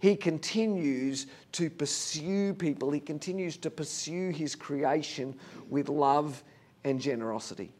He 0.00 0.16
continues 0.16 1.26
to 1.52 1.70
pursue 1.70 2.54
people, 2.54 2.90
He 2.90 3.00
continues 3.00 3.56
to 3.58 3.70
pursue 3.70 4.30
His 4.30 4.54
creation 4.54 5.36
with 5.68 5.88
love 5.88 6.42
and 6.84 7.00
generosity. 7.00 7.72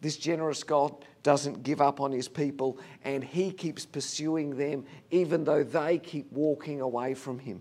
This 0.00 0.16
generous 0.16 0.62
God 0.62 0.94
doesn't 1.22 1.62
give 1.62 1.80
up 1.80 2.00
on 2.00 2.12
his 2.12 2.28
people 2.28 2.78
and 3.04 3.22
he 3.22 3.50
keeps 3.50 3.84
pursuing 3.84 4.56
them 4.56 4.84
even 5.10 5.44
though 5.44 5.64
they 5.64 5.98
keep 5.98 6.30
walking 6.32 6.80
away 6.80 7.14
from 7.14 7.38
him. 7.38 7.60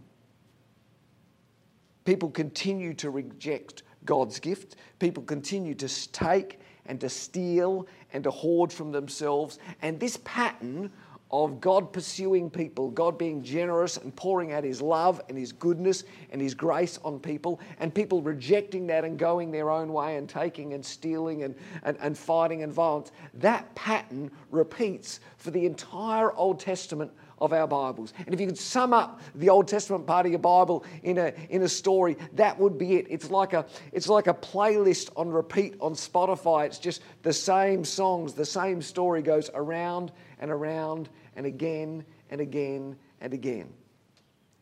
People 2.05 2.29
continue 2.29 2.93
to 2.93 3.09
reject 3.09 3.83
God's 4.05 4.39
gift, 4.39 4.77
people 4.99 5.23
continue 5.23 5.73
to 5.75 6.11
take 6.11 6.59
and 6.85 7.01
to 7.01 7.09
steal 7.09 7.87
and 8.13 8.23
to 8.23 8.31
hoard 8.31 8.71
from 8.71 8.91
themselves. 8.91 9.59
And 9.81 9.99
this 9.99 10.17
pattern 10.23 10.91
of 11.31 11.59
God 11.59 11.91
pursuing 11.91 12.49
people, 12.49 12.89
God 12.89 13.17
being 13.17 13.43
generous 13.43 13.97
and 13.97 14.15
pouring 14.15 14.53
out 14.53 14.63
His 14.63 14.81
love 14.81 15.21
and 15.27 15.37
His 15.37 15.51
goodness 15.51 16.03
and 16.31 16.41
His 16.41 16.53
grace 16.53 16.99
on 17.03 17.19
people, 17.19 17.59
and 17.79 17.93
people 17.93 18.21
rejecting 18.21 18.87
that 18.87 19.03
and 19.03 19.19
going 19.19 19.51
their 19.51 19.69
own 19.69 19.91
way 19.91 20.15
and 20.15 20.29
taking 20.29 20.73
and 20.73 20.85
stealing 20.85 21.43
and, 21.43 21.55
and, 21.83 21.97
and 21.99 22.17
fighting 22.17 22.63
and 22.63 22.71
violence. 22.71 23.11
That 23.33 23.73
pattern 23.75 24.31
repeats 24.51 25.19
for 25.37 25.51
the 25.51 25.65
entire 25.65 26.31
Old 26.33 26.59
Testament 26.59 27.11
of 27.39 27.53
our 27.53 27.67
Bibles. 27.67 28.13
And 28.25 28.33
if 28.33 28.39
you 28.39 28.47
could 28.47 28.57
sum 28.57 28.93
up 28.93 29.21
the 29.35 29.49
Old 29.49 29.67
Testament 29.67 30.07
part 30.07 30.25
of 30.25 30.31
your 30.31 30.39
Bible 30.39 30.83
in 31.03 31.17
a, 31.17 31.33
in 31.49 31.61
a 31.61 31.69
story, 31.69 32.17
that 32.33 32.57
would 32.57 32.77
be 32.77 32.95
it. 32.95 33.05
It's 33.09 33.29
like, 33.29 33.53
a, 33.53 33.65
it's 33.91 34.07
like 34.07 34.27
a 34.27 34.33
playlist 34.33 35.11
on 35.15 35.29
repeat 35.29 35.75
on 35.79 35.93
Spotify. 35.93 36.65
It's 36.65 36.79
just 36.79 37.01
the 37.21 37.33
same 37.33 37.83
songs, 37.85 38.33
the 38.33 38.45
same 38.45 38.81
story 38.81 39.21
goes 39.21 39.51
around 39.53 40.11
and 40.39 40.51
around 40.51 41.09
and 41.35 41.45
again 41.45 42.05
and 42.29 42.41
again 42.41 42.95
and 43.21 43.33
again. 43.33 43.73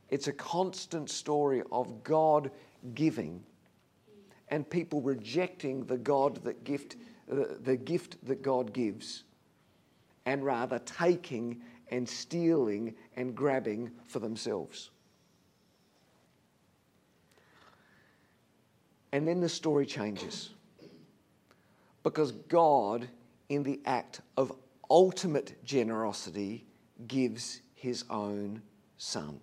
It's 0.10 0.28
a 0.28 0.34
constant 0.34 1.10
story 1.10 1.64
of 1.72 2.04
God 2.04 2.52
giving 2.94 3.44
and 4.50 4.70
people 4.70 5.02
rejecting 5.02 5.86
the 5.86 5.98
God 5.98 6.44
that 6.44 6.64
gift, 6.64 6.98
uh, 7.32 7.46
the 7.64 7.76
gift 7.76 8.24
that 8.28 8.42
God 8.42 8.74
gives, 8.74 9.24
and 10.26 10.44
rather 10.44 10.80
taking 10.80 11.62
and 11.90 12.08
stealing 12.08 12.96
and 13.16 13.36
grabbing 13.36 13.92
for 14.08 14.20
themselves. 14.20 14.92
And 19.12 19.28
then 19.28 19.40
the 19.40 19.50
story 19.50 19.86
changes 19.86 20.50
because 22.04 22.34
God, 22.34 23.08
in 23.50 23.64
the 23.64 23.80
act 23.86 24.22
of 24.38 24.52
ultimate 24.90 25.64
generosity 25.64 26.66
gives 27.08 27.62
his 27.74 28.04
own 28.10 28.62
son. 28.98 29.40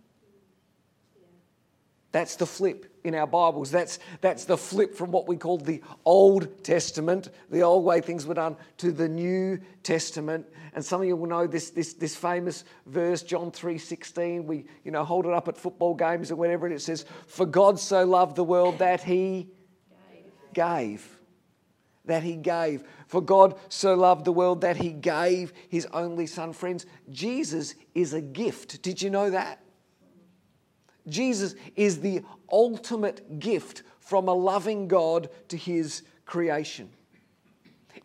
That's 2.13 2.37
the 2.37 2.47
flip 2.47 2.95
in 3.05 3.15
our 3.15 3.27
Bibles. 3.27 3.71
That's, 3.71 3.99
that's 4.21 4.45
the 4.45 4.59
flip 4.59 4.95
from 4.95 5.11
what 5.11 5.27
we 5.27 5.39
call 5.39 5.57
the 5.57 5.83
Old 6.05 6.63
Testament, 6.63 7.31
the 7.51 7.63
old 7.63 7.85
way 7.85 8.03
things 8.03 8.27
were 8.27 8.35
done, 8.35 8.57
to 8.79 8.93
the 8.93 9.09
New 9.09 9.59
Testament. 9.83 10.47
And 10.75 10.85
some 10.85 11.01
of 11.01 11.07
you 11.07 11.17
will 11.17 11.29
know 11.29 11.47
this, 11.47 11.71
this, 11.71 11.95
this 11.95 12.15
famous 12.15 12.65
verse, 12.87 13.23
John 13.23 13.51
3.16. 13.51 14.45
We 14.45 14.67
you 14.85 14.91
know, 14.91 15.05
hold 15.05 15.25
it 15.25 15.33
up 15.33 15.49
at 15.49 15.57
football 15.57 15.95
games 15.95 16.31
or 16.31 16.37
whatever, 16.37 16.67
and 16.67 16.75
it 16.75 16.83
says, 16.83 17.07
For 17.27 17.47
God 17.47 17.81
so 17.81 18.05
loved 18.05 18.37
the 18.37 18.45
world 18.45 18.79
that 18.79 19.03
he 19.03 19.49
gave. 20.53 21.19
That 22.05 22.23
he 22.23 22.37
gave. 22.37 22.85
For 23.07 23.21
God 23.21 23.57
so 23.69 23.95
loved 23.95 24.25
the 24.25 24.33
world 24.33 24.63
that 24.63 24.77
he 24.77 24.91
gave 24.91 25.53
his 25.69 25.87
only 25.93 26.27
son. 26.27 26.53
Friends, 26.53 26.87
Jesus 27.11 27.75
is 27.95 28.13
a 28.13 28.21
gift. 28.21 28.83
Did 28.83 29.01
you 29.01 29.11
know 29.11 29.31
that? 29.31 29.63
Jesus 31.09 31.55
is 31.77 32.01
the 32.01 32.23
ultimate 32.51 33.39
gift 33.39 33.83
from 34.01 34.29
a 34.29 34.35
loving 34.35 34.89
God 34.89 35.29
to 35.49 35.57
his 35.57 36.03
creation. 36.27 36.91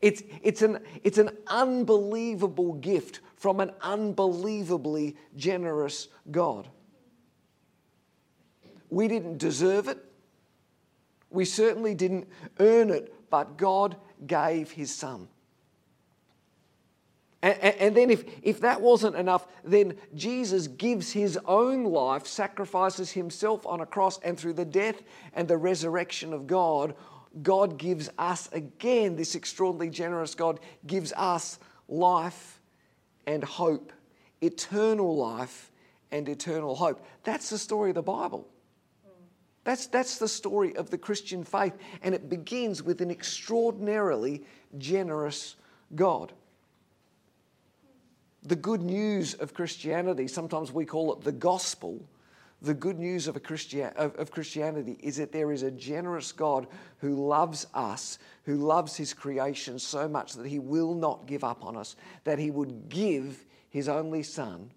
It's, 0.01 0.21
it's, 0.43 0.61
an, 0.61 0.79
it's 1.03 1.17
an 1.17 1.29
unbelievable 1.47 2.73
gift 2.73 3.21
from 3.35 3.59
an 3.59 3.71
unbelievably 3.81 5.15
generous 5.35 6.07
God. 6.29 6.67
We 8.89 9.07
didn't 9.07 9.37
deserve 9.37 9.87
it. 9.87 10.03
We 11.29 11.45
certainly 11.45 11.93
didn't 11.93 12.27
earn 12.59 12.89
it 12.89 13.13
but 13.29 13.57
God 13.57 13.95
gave 14.25 14.71
his 14.71 14.93
son. 14.93 15.27
And, 17.43 17.61
and, 17.61 17.95
then, 17.95 18.09
if, 18.09 18.23
if 18.41 18.61
that 18.61 18.81
wasn't 18.81 19.15
enough, 19.15 19.47
then 19.63 19.95
Jesus 20.15 20.67
gives 20.67 21.11
his 21.11 21.37
own 21.45 21.83
life, 21.83 22.25
sacrifices 22.25 23.11
himself 23.11 23.65
on 23.67 23.79
a 23.79 23.85
cross, 23.85 24.19
and 24.23 24.37
through 24.37 24.53
the 24.53 24.65
death 24.65 25.01
and 25.33 25.47
the 25.47 25.57
resurrection 25.57 26.33
of 26.33 26.47
God, 26.47 26.95
God 27.43 27.77
gives 27.77 28.09
us 28.17 28.49
again, 28.51 29.15
this 29.15 29.35
extraordinarily 29.35 29.91
generous 29.91 30.33
God 30.33 30.59
gives 30.87 31.13
us 31.13 31.59
life 31.87 32.59
and 33.27 33.43
hope, 33.43 33.93
eternal 34.41 35.15
life 35.15 35.71
and 36.11 36.27
eternal 36.27 36.75
hope. 36.75 37.05
That's 37.23 37.49
the 37.49 37.57
story 37.59 37.91
of 37.91 37.95
the 37.95 38.01
Bible. 38.01 38.47
That's, 39.67 39.87
that's 39.87 40.17
the 40.17 40.29
story 40.29 40.73
of 40.77 40.91
the 40.91 40.97
Christian 40.97 41.43
faith, 41.43 41.73
and 42.01 42.15
it 42.15 42.29
begins 42.29 42.81
with 42.81 43.01
an 43.01 43.11
extraordinarily 43.11 44.45
generous 44.77 45.57
God. 45.93 46.31
The 48.43 48.55
good 48.55 48.81
news 48.81 49.33
of 49.33 49.53
Christianity, 49.53 50.29
sometimes 50.29 50.71
we 50.71 50.85
call 50.85 51.11
it 51.11 51.19
the 51.19 51.33
gospel, 51.33 52.01
the 52.61 52.73
good 52.73 52.97
news 52.97 53.27
of, 53.27 53.35
a 53.35 53.41
Christian, 53.41 53.91
of, 53.97 54.15
of, 54.15 54.31
Christianity 54.31 54.97
is 55.01 55.17
that 55.17 55.33
there 55.33 55.51
is 55.51 55.63
a 55.63 55.71
generous 55.71 56.31
God 56.31 56.67
who 56.99 57.27
loves 57.27 57.67
us, 57.73 58.19
who 58.45 58.55
loves 58.55 58.95
his 58.95 59.13
creation 59.13 59.79
so 59.79 60.07
much 60.07 60.35
that 60.35 60.47
he 60.47 60.59
will 60.59 60.95
not 60.95 61.27
give 61.27 61.43
up 61.43 61.65
on 61.65 61.75
us, 61.75 61.97
that 62.23 62.39
he 62.39 62.51
would 62.51 62.87
give 62.87 63.45
his 63.69 63.89
only 63.89 64.23
Son 64.23 64.71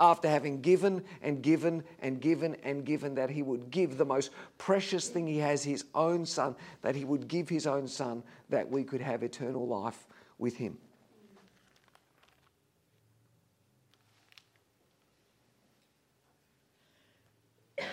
after 0.00 0.28
having 0.28 0.62
given 0.62 1.04
and 1.20 1.42
given 1.42 1.84
and 2.00 2.20
given 2.20 2.56
and 2.64 2.84
given, 2.84 3.14
that 3.14 3.30
he 3.30 3.42
would 3.42 3.70
give 3.70 3.98
the 3.98 4.04
most 4.04 4.30
precious 4.56 5.08
thing 5.08 5.26
he 5.26 5.38
has, 5.38 5.62
his 5.62 5.84
own 5.94 6.24
son, 6.24 6.56
that 6.80 6.96
he 6.96 7.04
would 7.04 7.28
give 7.28 7.48
his 7.48 7.66
own 7.66 7.86
son, 7.86 8.22
that 8.48 8.68
we 8.68 8.82
could 8.82 9.02
have 9.02 9.22
eternal 9.22 9.66
life 9.66 10.06
with 10.38 10.56
him. 10.56 10.78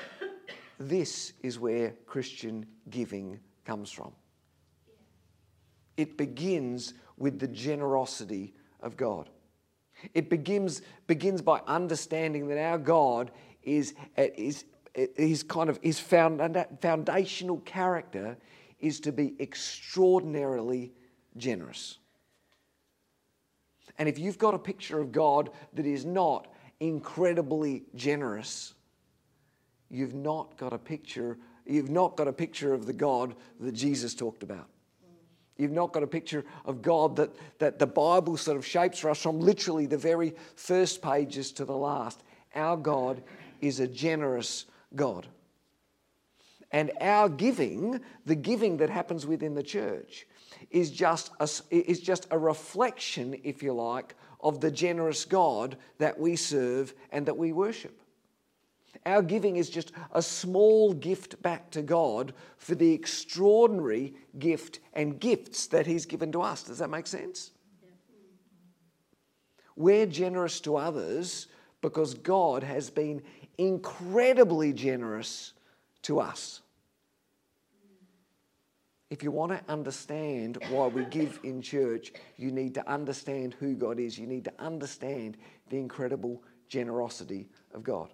This 0.80 1.34
is 1.42 1.60
where 1.60 1.96
Christian 2.06 2.66
giving 2.92 3.40
comes 3.66 3.92
from. 3.92 4.12
It 5.98 6.16
begins 6.18 6.94
with 7.18 7.40
the 7.40 7.48
generosity 7.48 8.54
of 8.82 8.96
God. 8.96 9.28
It 10.14 10.30
begins, 10.30 10.82
begins 11.08 11.42
by 11.42 11.62
understanding 11.68 12.48
that 12.48 12.60
our 12.60 12.78
God 12.78 13.32
is, 13.64 13.94
uh, 14.18 14.26
is, 14.36 14.66
uh, 14.98 15.06
is 15.16 15.44
kind 15.44 15.70
of 15.70 15.80
his 15.82 16.00
foundational 16.00 17.58
character 17.60 18.38
is 18.80 19.00
to 19.02 19.12
be 19.12 19.36
extraordinarily 19.40 20.92
generous. 21.36 21.98
And 23.98 24.08
if 24.08 24.20
you've 24.20 24.38
got 24.38 24.54
a 24.54 24.60
picture 24.60 25.00
of 25.00 25.12
God 25.12 25.50
that 25.74 25.86
is 25.86 26.06
not 26.06 26.48
incredibly 26.80 27.84
generous, 27.96 28.76
you've 29.90 30.14
not 30.14 30.58
got 30.58 30.74
a 30.74 30.78
picture, 30.78 31.38
you've 31.66 31.90
not 31.90 32.16
got 32.16 32.28
a 32.28 32.34
picture 32.34 32.74
of 32.74 32.86
the 32.86 32.94
God 32.94 33.36
that 33.60 33.72
Jesus 33.72 34.14
talked 34.14 34.44
about. 34.44 34.68
You've 35.58 35.72
not 35.72 35.92
got 35.92 36.04
a 36.04 36.08
picture 36.08 36.46
of 36.66 36.82
God 36.82 37.16
that, 37.16 37.32
that 37.60 37.80
the 37.80 37.88
Bible 37.88 38.38
sort 38.38 38.58
of 38.58 38.66
shapes 38.66 39.00
for 39.00 39.10
us 39.10 39.22
from 39.22 39.40
literally 39.40 39.86
the 39.86 39.98
very 39.98 40.36
first 40.56 41.02
pages 41.02 41.52
to 41.54 41.66
the 41.66 41.76
last. 41.76 42.24
Our 42.56 42.78
God 42.78 43.24
is 43.60 43.80
a 43.80 43.88
generous 43.88 44.66
God. 44.96 45.28
And 46.72 46.92
our 47.02 47.30
giving, 47.30 48.02
the 48.26 48.36
giving 48.36 48.78
that 48.78 48.90
happens 48.90 49.26
within 49.26 49.56
the 49.56 49.64
church, 49.64 50.28
is 50.70 50.92
just 50.92 51.32
a, 51.40 51.50
is 51.72 52.00
just 52.00 52.28
a 52.30 52.38
reflection, 52.38 53.40
if 53.44 53.64
you 53.64 53.74
like, 53.74 54.16
of 54.42 54.60
the 54.60 54.72
generous 54.72 55.26
God 55.26 55.78
that 55.98 56.20
we 56.20 56.36
serve 56.36 56.94
and 57.12 57.26
that 57.26 57.38
we 57.38 57.52
worship. 57.52 58.00
Our 59.06 59.22
giving 59.22 59.58
is 59.58 59.70
just 59.70 59.92
a 60.12 60.22
small 60.22 60.94
gift 60.94 61.42
back 61.42 61.70
to 61.72 61.82
God 61.82 62.34
for 62.58 62.76
the 62.76 62.94
extraordinary 62.94 64.14
gift 64.40 64.80
and 64.94 65.20
gifts 65.20 65.68
that 65.68 65.86
He's 65.86 66.06
given 66.06 66.32
to 66.34 66.42
us. 66.42 66.64
Does 66.64 66.80
that 66.80 66.90
make 66.90 67.08
sense? 67.08 67.52
We're 69.76 70.08
generous 70.08 70.60
to 70.62 70.76
others 70.76 71.48
because 71.82 72.16
God 72.16 72.64
has 72.64 72.90
been 72.90 73.22
incredibly 73.58 74.74
generous 74.74 75.54
to 76.04 76.20
us. 76.20 76.62
If 79.10 79.24
you 79.24 79.32
want 79.32 79.54
to 79.54 79.72
understand 79.72 80.58
why 80.70 80.88
we 80.88 81.06
give 81.06 81.40
in 81.44 81.62
church, 81.62 82.12
you 82.36 82.52
need 82.52 82.74
to 82.74 82.90
understand 82.90 83.54
who 83.54 83.74
God 83.74 84.00
is. 84.00 84.18
You 84.18 84.28
need 84.28 84.44
to 84.46 84.54
understand 84.60 85.38
the 85.70 85.78
incredible 85.78 86.44
generosity 86.68 87.48
of 87.74 87.84
God. 87.84 88.10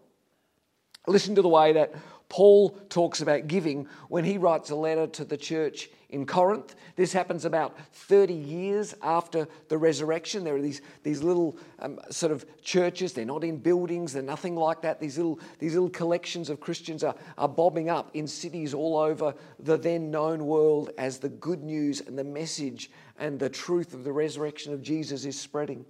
Listen 1.07 1.36
to 1.36 1.41
the 1.41 1.50
way 1.50 1.74
that 1.74 1.93
Paul 2.29 2.69
talks 2.89 3.22
about 3.22 3.48
giving 3.48 3.88
when 4.07 4.24
he 4.24 4.38
writes 4.38 4.69
a 4.69 4.75
letter 4.75 5.05
to 5.05 5.25
the 5.25 5.38
church 5.38 5.89
in 6.10 6.25
Corinth. 6.25 6.75
This 6.95 7.12
happens 7.12 7.43
about 7.43 7.77
30 7.91 8.33
years 8.33 8.95
after 9.01 9.48
the 9.67 9.77
resurrection. 9.77 10.43
There 10.43 10.55
are 10.55 10.62
these, 10.62 10.81
these 11.03 11.22
little 11.22 11.57
um, 11.79 12.00
sort 12.10 12.31
of 12.31 12.45
churches. 12.62 13.13
They're 13.13 13.25
not 13.25 13.43
in 13.43 13.57
buildings, 13.57 14.13
they're 14.13 14.24
nothing 14.24 14.55
like 14.55 14.81
that. 14.81 15.00
These 15.00 15.17
little, 15.17 15.39
these 15.60 15.74
little 15.74 15.89
collections 15.89 16.50
of 16.50 16.60
Christians 16.60 17.03
are, 17.03 17.15
are 17.38 17.50
bobbing 17.50 17.89
up 17.89 18.12
in 18.13 18.25
cities 18.25 18.74
all 18.74 18.98
over 18.98 19.36
the 19.60 19.77
then 19.77 20.10
known 20.10 20.45
world 20.45 20.91
as 20.98 21.17
the 21.17 21.29
good 21.29 21.63
news 21.63 22.00
and 22.01 22.17
the 22.17 22.24
message 22.24 22.89
and 23.17 23.39
the 23.39 23.50
truth 23.50 23.93
of 23.93 24.03
the 24.03 24.12
resurrection 24.12 24.74
of 24.74 24.82
Jesus 24.82 25.25
is 25.25 25.39
spreading. 25.39 25.86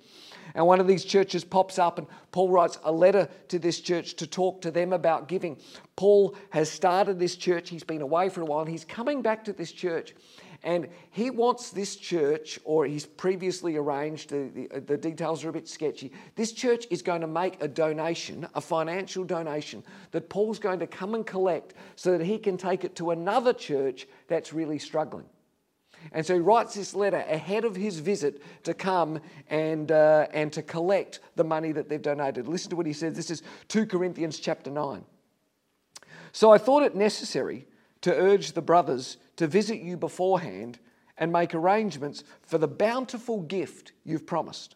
And 0.55 0.65
one 0.67 0.79
of 0.79 0.87
these 0.87 1.05
churches 1.05 1.43
pops 1.43 1.79
up, 1.79 1.97
and 1.97 2.07
Paul 2.31 2.49
writes 2.49 2.77
a 2.83 2.91
letter 2.91 3.29
to 3.47 3.59
this 3.59 3.79
church 3.79 4.15
to 4.15 4.27
talk 4.27 4.61
to 4.61 4.71
them 4.71 4.93
about 4.93 5.27
giving. 5.27 5.57
Paul 5.95 6.35
has 6.49 6.69
started 6.69 7.19
this 7.19 7.35
church, 7.35 7.69
he's 7.69 7.83
been 7.83 8.01
away 8.01 8.29
for 8.29 8.41
a 8.41 8.45
while, 8.45 8.61
and 8.61 8.69
he's 8.69 8.85
coming 8.85 9.21
back 9.21 9.45
to 9.45 9.53
this 9.53 9.71
church. 9.71 10.13
And 10.65 10.87
he 11.11 11.29
wants 11.29 11.71
this 11.71 11.97
church, 11.97 12.57
or 12.63 12.85
he's 12.85 13.05
previously 13.05 13.75
arranged, 13.75 14.29
the, 14.29 14.69
the, 14.71 14.79
the, 14.79 14.97
details 14.97 15.43
are 15.43 15.49
a 15.49 15.53
bit 15.53 15.67
sketchy. 15.67 16.13
This 16.35 16.53
church 16.53 16.85
is 16.89 17.01
going 17.01 17.19
to 17.19 17.27
make 17.27 17.61
a 17.61 17.67
donation, 17.67 18.47
a 18.55 18.61
financial 18.61 19.25
donation, 19.25 19.83
that 20.11 20.29
Paul's 20.29 20.59
going 20.59 20.79
to 20.79 20.87
come 20.87 21.15
and 21.15 21.27
collect 21.27 21.73
so 21.97 22.17
that 22.17 22.23
he 22.23 22.37
can 22.37 22.55
take 22.55 22.85
it 22.85 22.95
to 22.95 23.11
another 23.11 23.51
church 23.51 24.07
that's 24.29 24.53
really 24.53 24.79
struggling. 24.79 25.25
And 26.11 26.25
so 26.25 26.33
he 26.33 26.39
writes 26.39 26.75
this 26.75 26.93
letter 26.93 27.17
ahead 27.17 27.65
of 27.65 27.75
his 27.75 27.99
visit 27.99 28.41
to 28.63 28.73
come 28.73 29.21
and, 29.49 29.91
uh, 29.91 30.27
and 30.33 30.51
to 30.53 30.61
collect 30.61 31.19
the 31.35 31.43
money 31.43 31.71
that 31.71 31.89
they've 31.89 32.01
donated. 32.01 32.47
Listen 32.47 32.69
to 32.71 32.75
what 32.75 32.85
he 32.85 32.93
says. 32.93 33.15
This 33.15 33.31
is 33.31 33.41
2 33.69 33.85
Corinthians 33.85 34.39
chapter 34.39 34.69
9. 34.69 35.03
So 36.31 36.51
I 36.51 36.57
thought 36.57 36.83
it 36.83 36.95
necessary 36.95 37.67
to 38.01 38.13
urge 38.13 38.51
the 38.51 38.61
brothers 38.61 39.17
to 39.37 39.47
visit 39.47 39.79
you 39.79 39.97
beforehand 39.97 40.79
and 41.17 41.31
make 41.31 41.53
arrangements 41.53 42.23
for 42.41 42.57
the 42.57 42.67
bountiful 42.67 43.41
gift 43.41 43.93
you've 44.03 44.25
promised. 44.25 44.75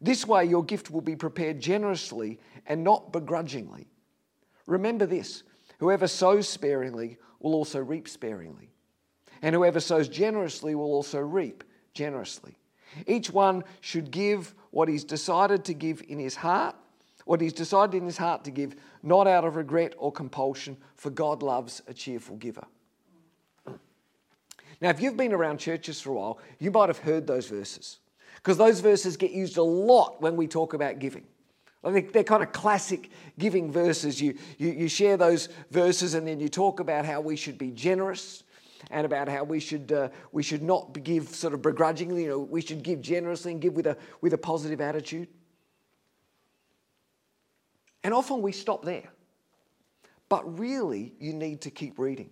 This 0.00 0.26
way, 0.26 0.44
your 0.44 0.64
gift 0.64 0.90
will 0.90 1.00
be 1.00 1.16
prepared 1.16 1.60
generously 1.60 2.38
and 2.66 2.84
not 2.84 3.12
begrudgingly. 3.12 3.88
Remember 4.66 5.06
this 5.06 5.44
whoever 5.78 6.06
sows 6.06 6.48
sparingly 6.48 7.16
will 7.40 7.54
also 7.54 7.80
reap 7.82 8.08
sparingly, 8.08 8.70
and 9.42 9.54
whoever 9.54 9.80
sows 9.80 10.08
generously 10.08 10.74
will 10.74 10.92
also 10.92 11.18
reap 11.18 11.64
generously. 11.92 12.56
Each 13.06 13.30
one 13.30 13.64
should 13.80 14.10
give 14.10 14.54
what 14.70 14.88
he's 14.88 15.04
decided 15.04 15.64
to 15.64 15.74
give 15.74 16.02
in 16.08 16.18
his 16.18 16.36
heart, 16.36 16.76
what 17.24 17.40
he's 17.40 17.52
decided 17.52 17.96
in 17.96 18.04
his 18.04 18.16
heart 18.16 18.44
to 18.44 18.50
give, 18.50 18.76
not 19.02 19.26
out 19.26 19.44
of 19.44 19.56
regret 19.56 19.94
or 19.98 20.12
compulsion, 20.12 20.76
for 20.94 21.10
God 21.10 21.42
loves 21.42 21.82
a 21.88 21.94
cheerful 21.94 22.36
giver. 22.36 22.64
Now, 24.80 24.90
if 24.90 25.00
you've 25.00 25.16
been 25.16 25.32
around 25.32 25.58
churches 25.58 26.00
for 26.00 26.10
a 26.10 26.14
while, 26.14 26.38
you 26.58 26.70
might 26.70 26.88
have 26.88 26.98
heard 26.98 27.26
those 27.26 27.48
verses 27.48 27.98
because 28.36 28.58
those 28.58 28.80
verses 28.80 29.16
get 29.16 29.30
used 29.30 29.56
a 29.56 29.62
lot 29.62 30.20
when 30.20 30.36
we 30.36 30.46
talk 30.46 30.74
about 30.74 30.98
giving. 30.98 31.24
I 31.82 31.92
think 31.92 32.12
They're 32.12 32.24
kind 32.24 32.42
of 32.42 32.52
classic 32.52 33.10
giving 33.38 33.72
verses. 33.72 34.20
You, 34.20 34.36
you, 34.58 34.70
you 34.70 34.88
share 34.88 35.16
those 35.16 35.48
verses 35.70 36.14
and 36.14 36.26
then 36.26 36.40
you 36.40 36.48
talk 36.48 36.80
about 36.80 37.06
how 37.06 37.20
we 37.20 37.36
should 37.36 37.58
be 37.58 37.70
generous 37.70 38.42
and 38.90 39.04
about 39.04 39.28
how 39.28 39.44
we 39.44 39.60
should, 39.60 39.92
uh, 39.92 40.08
we 40.32 40.42
should 40.42 40.62
not 40.62 41.02
give 41.02 41.28
sort 41.28 41.54
of 41.54 41.62
begrudgingly, 41.62 42.24
you 42.24 42.28
know, 42.28 42.38
we 42.38 42.60
should 42.60 42.82
give 42.82 43.00
generously 43.00 43.52
and 43.52 43.60
give 43.60 43.74
with 43.74 43.86
a, 43.86 43.96
with 44.20 44.32
a 44.32 44.38
positive 44.38 44.80
attitude. 44.80 45.28
And 48.04 48.14
often 48.14 48.42
we 48.42 48.52
stop 48.52 48.84
there. 48.84 49.10
But 50.28 50.58
really, 50.58 51.14
you 51.18 51.32
need 51.32 51.62
to 51.62 51.70
keep 51.70 51.98
reading. 51.98 52.30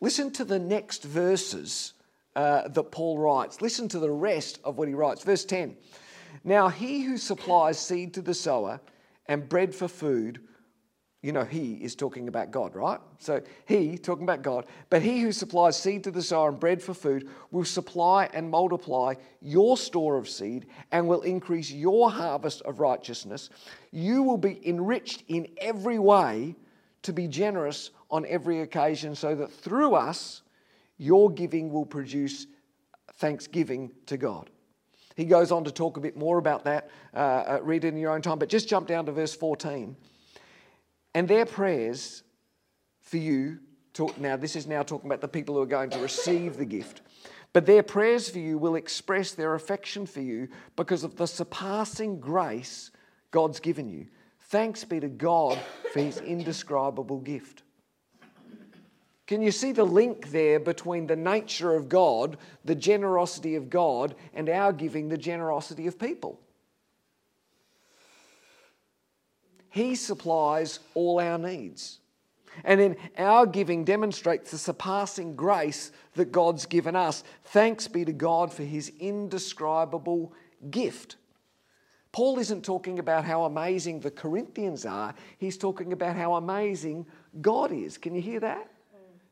Listen 0.00 0.30
to 0.32 0.44
the 0.44 0.58
next 0.58 1.04
verses 1.04 1.94
uh, 2.36 2.68
that 2.68 2.90
Paul 2.92 3.18
writes. 3.18 3.60
Listen 3.60 3.88
to 3.88 3.98
the 3.98 4.10
rest 4.10 4.60
of 4.64 4.76
what 4.76 4.88
he 4.88 4.94
writes. 4.94 5.24
Verse 5.24 5.44
10 5.44 5.76
Now 6.44 6.68
he 6.68 7.02
who 7.02 7.16
supplies 7.16 7.78
seed 7.78 8.14
to 8.14 8.22
the 8.22 8.34
sower 8.34 8.80
and 9.26 9.48
bread 9.48 9.74
for 9.74 9.88
food, 9.88 10.40
you 11.22 11.32
know, 11.32 11.44
he 11.44 11.74
is 11.74 11.96
talking 11.96 12.28
about 12.28 12.52
God, 12.52 12.76
right? 12.76 13.00
So 13.18 13.40
he, 13.66 13.98
talking 13.98 14.22
about 14.22 14.42
God, 14.42 14.66
but 14.88 15.02
he 15.02 15.20
who 15.20 15.32
supplies 15.32 15.76
seed 15.76 16.04
to 16.04 16.12
the 16.12 16.22
sower 16.22 16.48
and 16.48 16.60
bread 16.60 16.80
for 16.80 16.94
food 16.94 17.28
will 17.50 17.64
supply 17.64 18.28
and 18.32 18.48
multiply 18.48 19.14
your 19.42 19.76
store 19.76 20.16
of 20.16 20.28
seed 20.28 20.66
and 20.92 21.08
will 21.08 21.22
increase 21.22 21.72
your 21.72 22.10
harvest 22.10 22.62
of 22.62 22.78
righteousness. 22.78 23.50
You 23.90 24.22
will 24.22 24.38
be 24.38 24.60
enriched 24.66 25.24
in 25.26 25.48
every 25.58 25.98
way 25.98 26.54
to 27.02 27.12
be 27.12 27.26
generous 27.26 27.90
on 28.10 28.24
every 28.26 28.60
occasion, 28.60 29.14
so 29.14 29.34
that 29.34 29.52
through 29.52 29.94
us, 29.94 30.42
your 30.98 31.30
giving 31.30 31.70
will 31.70 31.86
produce 31.86 32.46
thanksgiving 33.14 33.90
to 34.06 34.16
God. 34.16 34.50
He 35.16 35.24
goes 35.24 35.50
on 35.50 35.64
to 35.64 35.72
talk 35.72 35.96
a 35.96 36.00
bit 36.00 36.16
more 36.16 36.38
about 36.38 36.64
that. 36.64 36.90
Uh, 37.12 37.18
uh, 37.18 37.58
read 37.62 37.84
it 37.84 37.88
in 37.88 37.96
your 37.98 38.12
own 38.12 38.22
time, 38.22 38.38
but 38.38 38.48
just 38.48 38.68
jump 38.68 38.86
down 38.86 39.04
to 39.06 39.12
verse 39.12 39.34
14. 39.34 39.96
And 41.14 41.26
their 41.26 41.46
prayers 41.46 42.22
for 43.00 43.16
you, 43.16 43.58
talk, 43.92 44.18
now 44.18 44.36
this 44.36 44.56
is 44.56 44.66
now 44.66 44.82
talking 44.82 45.08
about 45.08 45.20
the 45.20 45.28
people 45.28 45.54
who 45.54 45.62
are 45.62 45.66
going 45.66 45.90
to 45.90 45.98
receive 45.98 46.56
the 46.56 46.64
gift, 46.64 47.02
but 47.52 47.66
their 47.66 47.82
prayers 47.82 48.28
for 48.28 48.38
you 48.38 48.58
will 48.58 48.74
express 48.74 49.32
their 49.32 49.54
affection 49.54 50.06
for 50.06 50.20
you 50.20 50.48
because 50.76 51.04
of 51.04 51.16
the 51.16 51.26
surpassing 51.26 52.20
grace 52.20 52.90
God's 53.30 53.60
given 53.60 53.88
you. 53.88 54.06
Thanks 54.50 54.84
be 54.84 55.00
to 55.00 55.08
God 55.08 55.58
for 55.92 56.00
his 56.00 56.18
indescribable 56.18 57.18
gift. 57.18 57.62
Can 59.26 59.42
you 59.42 59.50
see 59.50 59.72
the 59.72 59.84
link 59.84 60.30
there 60.30 60.58
between 60.58 61.06
the 61.06 61.16
nature 61.16 61.74
of 61.74 61.90
God, 61.90 62.38
the 62.64 62.74
generosity 62.74 63.56
of 63.56 63.68
God, 63.68 64.14
and 64.32 64.48
our 64.48 64.72
giving, 64.72 65.10
the 65.10 65.18
generosity 65.18 65.86
of 65.86 65.98
people? 65.98 66.40
He 69.70 69.94
supplies 69.94 70.80
all 70.94 71.20
our 71.20 71.38
needs. 71.38 71.98
And 72.64 72.80
then 72.80 72.96
our 73.16 73.46
giving 73.46 73.84
demonstrates 73.84 74.50
the 74.50 74.58
surpassing 74.58 75.36
grace 75.36 75.92
that 76.14 76.32
God's 76.32 76.66
given 76.66 76.96
us. 76.96 77.22
Thanks 77.44 77.86
be 77.86 78.04
to 78.04 78.12
God 78.12 78.52
for 78.52 78.64
his 78.64 78.90
indescribable 78.98 80.32
gift. 80.70 81.16
Paul 82.10 82.38
isn't 82.38 82.64
talking 82.64 82.98
about 82.98 83.24
how 83.24 83.44
amazing 83.44 84.00
the 84.00 84.10
Corinthians 84.10 84.86
are, 84.86 85.14
he's 85.38 85.58
talking 85.58 85.92
about 85.92 86.16
how 86.16 86.34
amazing 86.34 87.06
God 87.40 87.70
is. 87.70 87.98
Can 87.98 88.14
you 88.14 88.22
hear 88.22 88.40
that? 88.40 88.68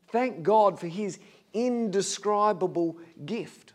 Thank 0.09 0.43
God 0.43 0.79
for 0.79 0.87
his 0.87 1.19
indescribable 1.53 2.97
gift. 3.25 3.73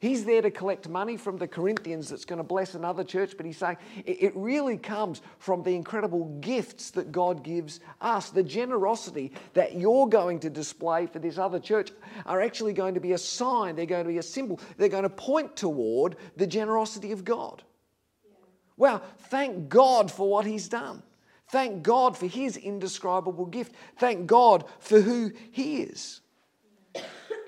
He's 0.00 0.24
there 0.24 0.42
to 0.42 0.50
collect 0.50 0.88
money 0.88 1.16
from 1.16 1.36
the 1.36 1.48
Corinthians 1.48 2.08
that's 2.08 2.24
going 2.24 2.38
to 2.38 2.44
bless 2.44 2.74
another 2.74 3.04
church, 3.04 3.34
but 3.36 3.46
he's 3.46 3.56
saying 3.56 3.78
it 4.04 4.32
really 4.36 4.76
comes 4.76 5.22
from 5.38 5.62
the 5.62 5.74
incredible 5.74 6.36
gifts 6.40 6.90
that 6.92 7.12
God 7.12 7.42
gives 7.42 7.80
us. 8.00 8.30
The 8.30 8.42
generosity 8.42 9.32
that 9.54 9.74
you're 9.74 10.08
going 10.08 10.40
to 10.40 10.50
display 10.50 11.06
for 11.06 11.18
this 11.18 11.38
other 11.38 11.58
church 11.58 11.90
are 12.26 12.42
actually 12.42 12.72
going 12.72 12.94
to 12.94 13.00
be 13.00 13.12
a 13.12 13.18
sign, 13.18 13.76
they're 13.76 13.86
going 13.86 14.04
to 14.04 14.10
be 14.10 14.18
a 14.18 14.22
symbol, 14.22 14.60
they're 14.76 14.88
going 14.88 15.02
to 15.02 15.10
point 15.10 15.56
toward 15.56 16.16
the 16.36 16.46
generosity 16.46 17.12
of 17.12 17.24
God. 17.24 17.62
Yeah. 18.24 18.36
Wow, 18.76 19.02
thank 19.30 19.68
God 19.68 20.10
for 20.10 20.28
what 20.28 20.44
He's 20.44 20.68
done. 20.68 21.02
Thank 21.50 21.82
God 21.82 22.18
for 22.18 22.26
His 22.26 22.56
indescribable 22.56 23.46
gift. 23.46 23.74
Thank 23.98 24.26
God 24.26 24.64
for 24.80 25.00
who 25.00 25.32
He 25.52 25.82
is. 25.82 26.20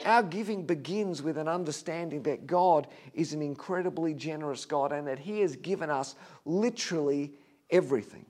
Our 0.05 0.23
giving 0.23 0.65
begins 0.65 1.23
with 1.23 1.39
an 1.39 1.49
understanding 1.49 2.23
that 2.23 2.47
God 2.47 2.87
is 3.15 3.33
an 3.33 3.43
incredibly 3.43 4.15
generous 4.15 4.65
God 4.65 4.93
and 4.93 5.07
that 5.09 5.19
He 5.19 5.41
has 5.41 5.57
given 5.57 5.91
us 5.91 6.15
literally 6.45 7.33
everything. 7.71 8.27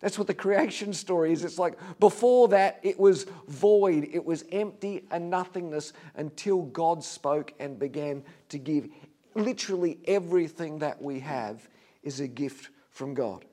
That's 0.00 0.18
what 0.18 0.26
the 0.26 0.34
creation 0.34 0.92
story 0.92 1.32
is. 1.32 1.44
It's 1.44 1.58
like 1.58 1.78
before 1.98 2.48
that, 2.48 2.80
it 2.82 2.98
was 2.98 3.24
void, 3.48 4.08
it 4.12 4.24
was 4.24 4.44
empty 4.52 5.06
and 5.10 5.30
nothingness 5.30 5.92
until 6.16 6.62
God 6.62 7.02
spoke 7.02 7.54
and 7.58 7.78
began 7.78 8.22
to 8.50 8.58
give. 8.58 8.88
Literally 9.34 9.98
everything 10.06 10.78
that 10.80 11.00
we 11.00 11.20
have 11.20 11.66
is 12.02 12.20
a 12.20 12.28
gift 12.28 12.70
from 12.90 13.14
God. 13.14 13.44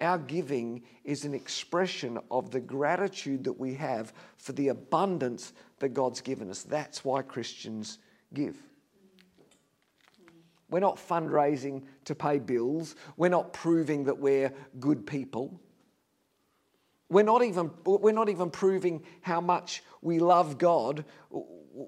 Our 0.00 0.18
giving 0.18 0.82
is 1.04 1.24
an 1.24 1.34
expression 1.34 2.18
of 2.30 2.50
the 2.50 2.60
gratitude 2.60 3.44
that 3.44 3.58
we 3.58 3.74
have 3.74 4.12
for 4.38 4.52
the 4.52 4.68
abundance 4.68 5.52
that 5.78 5.90
God's 5.90 6.20
given 6.20 6.50
us. 6.50 6.62
That's 6.62 7.04
why 7.04 7.22
Christians 7.22 7.98
give. 8.32 8.56
We're 10.70 10.80
not 10.80 10.96
fundraising 10.96 11.82
to 12.04 12.14
pay 12.14 12.38
bills. 12.38 12.94
We're 13.16 13.28
not 13.28 13.52
proving 13.52 14.04
that 14.04 14.18
we're 14.18 14.52
good 14.78 15.06
people. 15.06 15.60
We're 17.08 17.24
not 17.24 17.42
even, 17.42 17.70
we're 17.84 18.12
not 18.12 18.28
even 18.28 18.50
proving 18.50 19.02
how 19.20 19.40
much 19.40 19.82
we 20.00 20.20
love 20.20 20.58
God. 20.58 21.04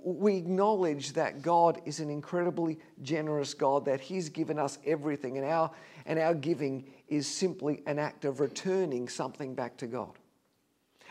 We 0.04 0.36
acknowledge 0.36 1.12
that 1.12 1.42
God 1.42 1.82
is 1.84 2.00
an 2.00 2.08
incredibly 2.08 2.78
generous 3.02 3.52
God, 3.52 3.84
that 3.84 4.00
He's 4.00 4.28
given 4.28 4.58
us 4.58 4.78
everything, 4.86 5.36
and 5.36 5.46
our, 5.46 5.70
and 6.06 6.18
our 6.18 6.34
giving 6.34 6.84
is 7.08 7.26
simply 7.26 7.82
an 7.86 7.98
act 7.98 8.24
of 8.24 8.40
returning 8.40 9.08
something 9.08 9.54
back 9.54 9.76
to 9.78 9.86
God. 9.86 10.18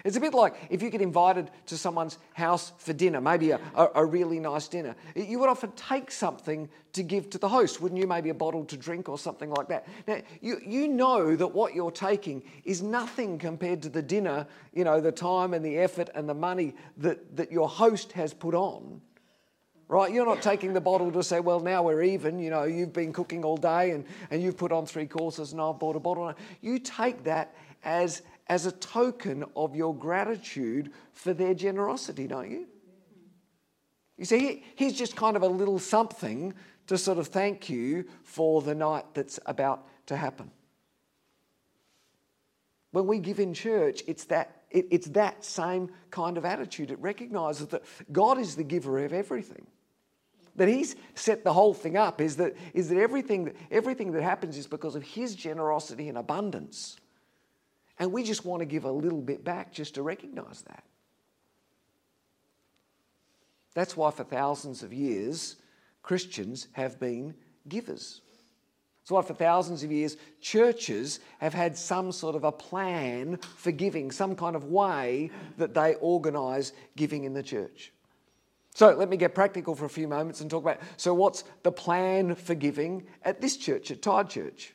It's 0.03 0.17
a 0.17 0.19
bit 0.19 0.33
like 0.33 0.55
if 0.69 0.81
you 0.81 0.89
get 0.89 1.01
invited 1.01 1.49
to 1.67 1.77
someone's 1.77 2.17
house 2.33 2.71
for 2.77 2.93
dinner, 2.93 3.21
maybe 3.21 3.51
a, 3.51 3.59
a, 3.75 3.89
a, 3.95 4.05
really 4.05 4.39
nice 4.39 4.67
dinner. 4.67 4.95
You 5.15 5.39
would 5.39 5.49
often 5.49 5.71
take 5.73 6.11
something 6.11 6.69
to 6.93 7.03
give 7.03 7.29
to 7.31 7.37
the 7.37 7.49
host, 7.49 7.81
wouldn't 7.81 7.99
you? 7.99 8.07
Maybe 8.07 8.29
a 8.29 8.33
bottle 8.33 8.65
to 8.65 8.77
drink 8.77 9.09
or 9.09 9.17
something 9.17 9.49
like 9.49 9.67
that. 9.67 9.87
Now, 10.07 10.21
you, 10.41 10.59
you 10.65 10.87
know 10.87 11.35
that 11.35 11.47
what 11.47 11.75
you're 11.75 11.91
taking 11.91 12.43
is 12.63 12.81
nothing 12.81 13.37
compared 13.37 13.81
to 13.83 13.89
the 13.89 14.01
dinner, 14.01 14.47
you 14.73 14.83
know, 14.83 15.01
the 15.01 15.11
time 15.11 15.53
and 15.53 15.63
the 15.63 15.77
effort 15.77 16.09
and 16.15 16.27
the 16.27 16.33
money 16.33 16.75
that, 16.97 17.35
that 17.37 17.51
your 17.51 17.69
host 17.69 18.11
has 18.13 18.33
put 18.33 18.55
on 18.55 19.01
right? 19.91 20.13
You're 20.13 20.25
not 20.25 20.41
taking 20.41 20.71
the 20.71 20.79
bottle 20.79 21.11
to 21.11 21.21
say, 21.21 21.41
well, 21.41 21.59
now 21.59 21.83
we're 21.83 22.01
even. 22.01 22.39
You 22.39 22.49
know, 22.49 22.63
you've 22.63 22.93
been 22.93 23.11
cooking 23.11 23.43
all 23.43 23.57
day 23.57 23.91
and, 23.91 24.05
and 24.31 24.41
you've 24.41 24.55
put 24.55 24.71
on 24.71 24.85
three 24.85 25.05
courses 25.05 25.51
and 25.51 25.59
I've 25.59 25.79
bought 25.79 25.97
a 25.97 25.99
bottle. 25.99 26.33
You 26.61 26.79
take 26.79 27.25
that 27.25 27.53
as, 27.83 28.21
as 28.51 28.65
a 28.65 28.71
token 28.73 29.45
of 29.55 29.77
your 29.77 29.95
gratitude 29.95 30.91
for 31.13 31.33
their 31.33 31.53
generosity, 31.53 32.27
don't 32.27 32.51
you? 32.51 32.67
You 34.17 34.25
see, 34.25 34.65
here's 34.75 34.91
just 34.91 35.15
kind 35.15 35.37
of 35.37 35.41
a 35.41 35.47
little 35.47 35.79
something 35.79 36.53
to 36.87 36.97
sort 36.97 37.17
of 37.17 37.27
thank 37.27 37.69
you 37.69 38.03
for 38.23 38.61
the 38.61 38.75
night 38.75 39.05
that's 39.13 39.39
about 39.45 39.87
to 40.07 40.17
happen. 40.17 40.51
When 42.91 43.07
we 43.07 43.19
give 43.19 43.39
in 43.39 43.53
church, 43.53 44.03
it's 44.05 44.25
that, 44.25 44.63
it, 44.69 44.85
it's 44.91 45.07
that 45.07 45.45
same 45.45 45.89
kind 46.09 46.37
of 46.37 46.43
attitude. 46.43 46.91
It 46.91 46.99
recognizes 46.99 47.67
that 47.67 47.83
God 48.11 48.37
is 48.37 48.57
the 48.57 48.65
giver 48.65 49.01
of 49.05 49.13
everything. 49.13 49.65
That 50.57 50.67
He's 50.67 50.97
set 51.15 51.45
the 51.45 51.53
whole 51.53 51.73
thing 51.73 51.95
up 51.95 52.19
is 52.19 52.35
that, 52.35 52.57
is 52.73 52.89
that 52.89 52.97
everything, 52.97 53.53
everything 53.71 54.11
that 54.11 54.23
happens 54.23 54.57
is 54.57 54.67
because 54.67 54.95
of 54.95 55.03
His 55.03 55.35
generosity 55.35 56.09
and 56.09 56.17
abundance. 56.17 56.97
And 58.01 58.11
we 58.11 58.23
just 58.23 58.43
want 58.45 58.61
to 58.61 58.65
give 58.65 58.85
a 58.85 58.91
little 58.91 59.21
bit 59.21 59.43
back 59.43 59.71
just 59.71 59.93
to 59.93 60.01
recognize 60.01 60.63
that. 60.63 60.83
That's 63.75 63.95
why, 63.95 64.09
for 64.09 64.23
thousands 64.23 64.81
of 64.81 64.91
years, 64.91 65.57
Christians 66.01 66.67
have 66.71 66.99
been 66.99 67.35
givers. 67.69 68.21
That's 69.01 69.11
why, 69.11 69.21
for 69.21 69.35
thousands 69.35 69.83
of 69.83 69.91
years, 69.91 70.17
churches 70.41 71.19
have 71.37 71.53
had 71.53 71.77
some 71.77 72.11
sort 72.11 72.35
of 72.35 72.43
a 72.43 72.51
plan 72.51 73.37
for 73.57 73.71
giving, 73.71 74.09
some 74.09 74.35
kind 74.35 74.55
of 74.55 74.63
way 74.65 75.29
that 75.57 75.75
they 75.75 75.93
organise 76.01 76.73
giving 76.95 77.25
in 77.25 77.35
the 77.35 77.43
church. 77.43 77.93
So, 78.73 78.95
let 78.95 79.09
me 79.09 79.17
get 79.17 79.35
practical 79.35 79.75
for 79.75 79.85
a 79.85 79.89
few 79.89 80.07
moments 80.07 80.41
and 80.41 80.49
talk 80.49 80.63
about 80.63 80.79
so, 80.97 81.13
what's 81.13 81.43
the 81.61 81.71
plan 81.71 82.33
for 82.33 82.55
giving 82.55 83.05
at 83.21 83.41
this 83.41 83.57
church, 83.57 83.91
at 83.91 84.01
Tide 84.01 84.27
Church? 84.27 84.73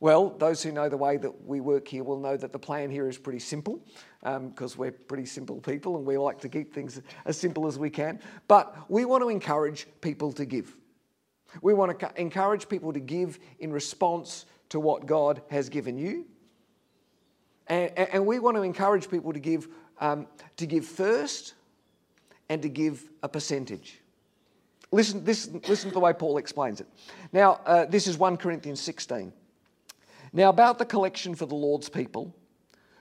Well, 0.00 0.30
those 0.30 0.62
who 0.62 0.72
know 0.72 0.88
the 0.88 0.96
way 0.96 1.16
that 1.16 1.46
we 1.46 1.60
work 1.60 1.88
here 1.88 2.04
will 2.04 2.18
know 2.18 2.36
that 2.36 2.52
the 2.52 2.58
plan 2.58 2.90
here 2.90 3.08
is 3.08 3.16
pretty 3.16 3.38
simple 3.38 3.80
because 4.22 4.74
um, 4.74 4.78
we're 4.78 4.92
pretty 4.92 5.26
simple 5.26 5.60
people 5.60 5.96
and 5.96 6.04
we 6.04 6.18
like 6.18 6.40
to 6.40 6.48
keep 6.48 6.74
things 6.74 7.00
as 7.24 7.38
simple 7.38 7.66
as 7.66 7.78
we 7.78 7.90
can. 7.90 8.20
But 8.48 8.76
we 8.90 9.04
want 9.04 9.22
to 9.22 9.28
encourage 9.28 9.86
people 10.00 10.32
to 10.32 10.44
give. 10.44 10.76
We 11.62 11.74
want 11.74 11.98
to 11.98 12.12
encourage 12.20 12.68
people 12.68 12.92
to 12.92 13.00
give 13.00 13.38
in 13.60 13.72
response 13.72 14.46
to 14.70 14.80
what 14.80 15.06
God 15.06 15.40
has 15.50 15.68
given 15.68 15.96
you. 15.96 16.26
And, 17.66 17.96
and 17.96 18.26
we 18.26 18.40
want 18.40 18.56
to 18.56 18.62
encourage 18.62 19.08
people 19.08 19.32
to 19.32 19.38
give, 19.38 19.68
um, 20.00 20.26
to 20.56 20.66
give 20.66 20.84
first 20.84 21.54
and 22.48 22.60
to 22.62 22.68
give 22.68 23.08
a 23.22 23.28
percentage. 23.28 24.00
Listen, 24.90 25.24
this, 25.24 25.48
listen 25.68 25.90
to 25.90 25.94
the 25.94 26.00
way 26.00 26.12
Paul 26.12 26.36
explains 26.36 26.80
it. 26.80 26.86
Now, 27.32 27.60
uh, 27.64 27.84
this 27.86 28.06
is 28.06 28.18
1 28.18 28.36
Corinthians 28.36 28.80
16. 28.80 29.32
Now, 30.34 30.48
about 30.48 30.78
the 30.78 30.84
collection 30.84 31.36
for 31.36 31.46
the 31.46 31.54
Lord's 31.54 31.88
people, 31.88 32.34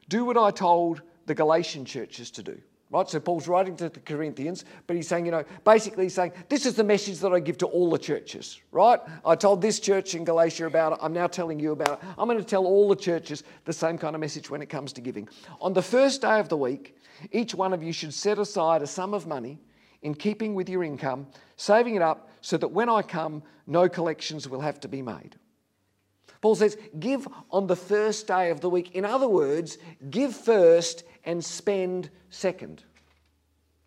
do 0.08 0.24
what 0.24 0.38
I 0.38 0.52
told 0.52 1.02
the 1.26 1.34
Galatian 1.34 1.84
churches 1.84 2.30
to 2.32 2.43
do. 2.43 2.62
Right? 2.91 3.10
So 3.10 3.19
Paul's 3.19 3.48
writing 3.48 3.76
to 3.78 3.89
the 3.89 4.00
Corinthians, 4.02 4.65
but 4.86 4.96
he's 4.96 5.08
saying, 5.08 5.26
you 5.26 5.32
know, 5.32 5.43
basically 5.65 6.04
he's 6.04 6.13
saying, 6.13 6.34
this 6.48 6.67
is 6.67 6.76
the 6.76 6.84
message 6.84 7.17
that 7.22 7.34
I 7.34 7.39
give 7.39 7.58
to 7.58 7.65
all 7.65 7.89
the 7.89 7.98
churches, 7.98 8.62
right? 8.72 9.00
I 9.26 9.34
told 9.34 9.63
this 9.63 9.80
church 9.80 10.13
in 10.13 10.24
Galatia 10.24 10.67
about 10.67 10.93
it. 10.93 11.00
I'm 11.02 11.12
now 11.12 11.26
telling 11.26 11.60
you 11.60 11.72
about 11.72 11.93
it. 11.93 12.08
I'm 12.19 12.28
going 12.28 12.38
to 12.38 12.43
tell 12.43 12.67
all 12.67 12.88
the 12.88 12.96
churches 12.96 13.43
the 13.65 13.74
same 13.74 13.98
kind 13.98 14.13
of 14.13 14.22
message 14.22 14.52
when 14.52 14.62
it 14.62 14.67
comes 14.67 14.93
to 14.93 15.02
giving. 15.02 15.28
On 15.60 15.74
the 15.74 15.82
first 15.82 16.22
day 16.22 16.39
of 16.39 16.50
the 16.50 16.58
week, 16.58 16.96
each 17.32 17.56
one 17.56 17.74
of 17.74 17.82
you 17.82 17.93
should 17.93 18.13
set 18.13 18.38
aside 18.38 18.84
a 18.84 18.88
sum 18.88 19.15
of 19.15 19.26
money 19.26 19.58
in 20.04 20.13
keeping 20.13 20.54
with 20.54 20.69
your 20.69 20.84
income, 20.84 21.26
saving 21.58 21.96
it 21.96 22.04
up 22.04 22.30
so 22.41 22.58
that 22.58 22.67
when 22.67 22.89
I 22.89 23.02
come, 23.02 23.41
no 23.65 23.89
collections 23.89 24.48
will 24.48 24.62
have 24.62 24.80
to 24.82 24.88
be 24.88 25.02
made. 25.02 25.36
Paul 26.43 26.56
says, 26.56 26.77
give 26.99 27.25
on 27.51 27.67
the 27.67 27.75
first 27.77 28.27
day 28.27 28.49
of 28.49 28.60
the 28.60 28.69
week. 28.69 28.95
In 28.95 29.06
other 29.06 29.29
words, 29.29 29.77
give 30.10 30.36
first 30.36 31.06
and 31.23 31.43
spend 31.43 32.10
second. 32.32 32.84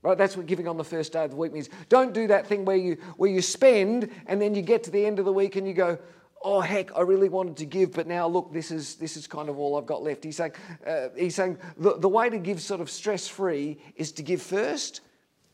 Right? 0.01 0.17
That's 0.17 0.39
what 0.39 0.47
giving 0.47 0.67
on 0.67 0.79
the 0.79 0.83
first 0.83 1.13
day 1.13 1.23
of 1.23 1.33
the 1.33 1.37
week 1.37 1.53
means. 1.53 1.69
Don't 1.91 2.15
do 2.15 2.27
that 2.29 2.47
thing 2.47 2.65
where 2.65 2.79
you, 2.79 2.97
where 3.19 3.31
you 3.31 3.43
spend 3.43 4.11
and 4.27 4.41
then 4.41 4.55
you 4.55 4.63
get 4.63 4.85
to 4.85 4.91
the 4.91 5.05
end 5.05 5.19
of 5.19 5.27
the 5.27 5.33
week 5.35 5.57
and 5.57 5.69
you 5.69 5.75
go, 5.75 5.99
oh 6.43 6.63
heck, 6.63 6.97
I 6.97 7.03
really 7.03 7.29
wanted 7.29 7.59
to 7.59 7.67
give, 7.67 7.93
but 7.93 8.07
now 8.07 8.27
look, 8.27 8.55
this 8.55 8.71
is, 8.71 8.95
this 8.95 9.19
is 9.19 9.27
kind 9.27 9.51
of 9.51 9.59
all 9.59 9.77
I've 9.77 9.85
got 9.85 10.03
left. 10.03 10.25
He's 10.25 10.37
saying, 10.37 10.53
uh, 10.87 11.09
he's 11.15 11.35
saying 11.35 11.59
the, 11.77 11.99
the 11.99 12.09
way 12.09 12.31
to 12.31 12.39
give 12.39 12.63
sort 12.63 12.81
of 12.81 12.89
stress 12.89 13.29
free 13.29 13.77
is 13.97 14.13
to 14.13 14.23
give 14.23 14.41
first 14.41 15.03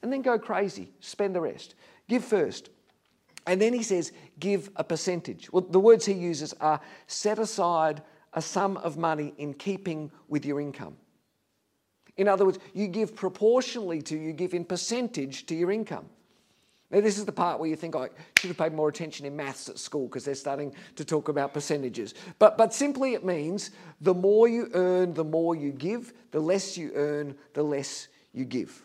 and 0.02 0.12
then 0.12 0.22
go 0.22 0.38
crazy, 0.38 0.92
spend 1.00 1.34
the 1.34 1.40
rest. 1.40 1.74
Give 2.08 2.22
first. 2.24 2.70
And 3.46 3.60
then 3.60 3.72
he 3.72 3.82
says, 3.82 4.12
give 4.42 4.70
a 4.74 4.82
percentage. 4.82 5.50
Well, 5.52 5.62
the 5.62 5.78
words 5.78 6.04
he 6.04 6.14
uses 6.14 6.52
are 6.54 6.80
set 7.06 7.38
aside 7.38 8.02
a 8.32 8.42
sum 8.42 8.76
of 8.78 8.98
money 8.98 9.32
in 9.38 9.54
keeping 9.54 10.10
with 10.28 10.44
your 10.44 10.60
income. 10.60 10.96
In 12.16 12.26
other 12.26 12.44
words, 12.44 12.58
you 12.74 12.88
give 12.88 13.14
proportionally 13.14 14.02
to, 14.02 14.18
you 14.18 14.32
give 14.32 14.52
in 14.52 14.64
percentage 14.64 15.46
to 15.46 15.54
your 15.54 15.70
income. 15.70 16.06
Now, 16.90 17.00
this 17.00 17.18
is 17.18 17.24
the 17.24 17.32
part 17.32 17.60
where 17.60 17.70
you 17.70 17.76
think 17.76 17.94
oh, 17.94 18.02
I 18.02 18.08
should 18.40 18.48
have 18.48 18.58
paid 18.58 18.74
more 18.74 18.88
attention 18.88 19.24
in 19.26 19.36
maths 19.36 19.68
at 19.68 19.78
school 19.78 20.08
because 20.08 20.24
they're 20.24 20.34
starting 20.34 20.74
to 20.96 21.04
talk 21.04 21.28
about 21.28 21.54
percentages. 21.54 22.14
But, 22.40 22.58
but 22.58 22.74
simply 22.74 23.14
it 23.14 23.24
means 23.24 23.70
the 24.00 24.12
more 24.12 24.48
you 24.48 24.70
earn, 24.74 25.14
the 25.14 25.24
more 25.24 25.54
you 25.54 25.70
give, 25.70 26.12
the 26.32 26.40
less 26.40 26.76
you 26.76 26.90
earn, 26.96 27.36
the 27.54 27.62
less 27.62 28.08
you 28.34 28.44
give. 28.44 28.84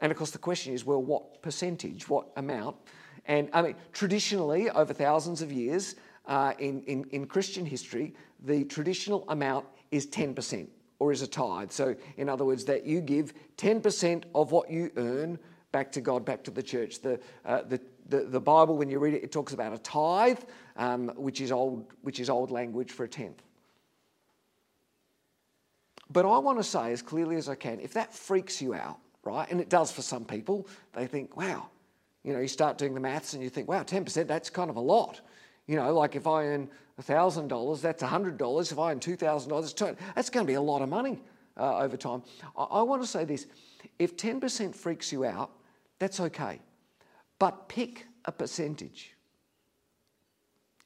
And 0.00 0.10
of 0.10 0.18
course, 0.18 0.32
the 0.32 0.38
question 0.38 0.74
is 0.74 0.84
well, 0.84 1.00
what 1.00 1.40
percentage, 1.40 2.08
what 2.08 2.26
amount? 2.36 2.76
And 3.26 3.48
I 3.52 3.62
mean, 3.62 3.74
traditionally, 3.92 4.70
over 4.70 4.92
thousands 4.92 5.42
of 5.42 5.52
years 5.52 5.96
uh, 6.26 6.54
in, 6.58 6.82
in, 6.82 7.04
in 7.10 7.26
Christian 7.26 7.64
history, 7.64 8.14
the 8.44 8.64
traditional 8.64 9.24
amount 9.28 9.66
is 9.90 10.06
10% 10.06 10.66
or 10.98 11.12
is 11.12 11.22
a 11.22 11.26
tithe. 11.26 11.70
So, 11.70 11.94
in 12.16 12.28
other 12.28 12.44
words, 12.44 12.64
that 12.66 12.86
you 12.86 13.00
give 13.00 13.34
10% 13.56 14.24
of 14.34 14.52
what 14.52 14.70
you 14.70 14.90
earn 14.96 15.38
back 15.72 15.90
to 15.92 16.00
God, 16.00 16.24
back 16.24 16.44
to 16.44 16.50
the 16.50 16.62
church. 16.62 17.00
The, 17.00 17.18
uh, 17.44 17.62
the, 17.62 17.80
the, 18.08 18.24
the, 18.24 18.40
Bible, 18.40 18.76
when 18.76 18.88
you 18.88 18.98
read 18.98 19.14
it, 19.14 19.24
it 19.24 19.32
talks 19.32 19.52
about 19.52 19.72
a 19.72 19.78
tithe, 19.78 20.40
um, 20.76 21.08
which, 21.16 21.40
is 21.40 21.50
old, 21.50 21.86
which 22.02 22.20
is 22.20 22.28
old 22.30 22.50
language 22.50 22.92
for 22.92 23.04
a 23.04 23.08
tenth. 23.08 23.42
But 26.10 26.26
I 26.26 26.38
want 26.38 26.58
to 26.58 26.64
say 26.64 26.92
as 26.92 27.00
clearly 27.00 27.36
as 27.36 27.48
I 27.48 27.54
can 27.54 27.80
if 27.80 27.94
that 27.94 28.12
freaks 28.12 28.60
you 28.60 28.74
out, 28.74 28.98
right? 29.24 29.50
And 29.50 29.60
it 29.60 29.70
does 29.70 29.90
for 29.90 30.02
some 30.02 30.24
people. 30.24 30.68
They 30.92 31.06
think, 31.06 31.36
wow, 31.36 31.68
you 32.24 32.32
know, 32.32 32.40
you 32.40 32.48
start 32.48 32.78
doing 32.78 32.94
the 32.94 33.00
maths 33.00 33.32
and 33.34 33.42
you 33.42 33.50
think, 33.50 33.68
wow, 33.68 33.82
10%, 33.82 34.26
that's 34.26 34.50
kind 34.50 34.70
of 34.70 34.76
a 34.76 34.80
lot. 34.80 35.20
You 35.66 35.76
know, 35.76 35.92
like 35.94 36.16
if 36.16 36.26
I 36.26 36.44
earn 36.44 36.68
$1,000, 37.00 37.80
that's 37.80 38.02
$100. 38.02 38.72
If 38.72 38.78
I 38.78 38.92
earn 38.92 39.00
$2,000, 39.00 39.96
that's 40.14 40.30
going 40.30 40.46
to 40.46 40.50
be 40.50 40.54
a 40.54 40.60
lot 40.60 40.82
of 40.82 40.88
money 40.88 41.20
uh, 41.56 41.78
over 41.78 41.96
time. 41.96 42.22
I, 42.56 42.64
I 42.64 42.82
want 42.82 43.02
to 43.02 43.08
say 43.08 43.24
this 43.24 43.46
if 43.98 44.16
10% 44.16 44.74
freaks 44.74 45.12
you 45.12 45.24
out, 45.24 45.50
that's 45.98 46.20
okay. 46.20 46.60
But 47.38 47.68
pick 47.68 48.06
a 48.24 48.32
percentage. 48.32 49.14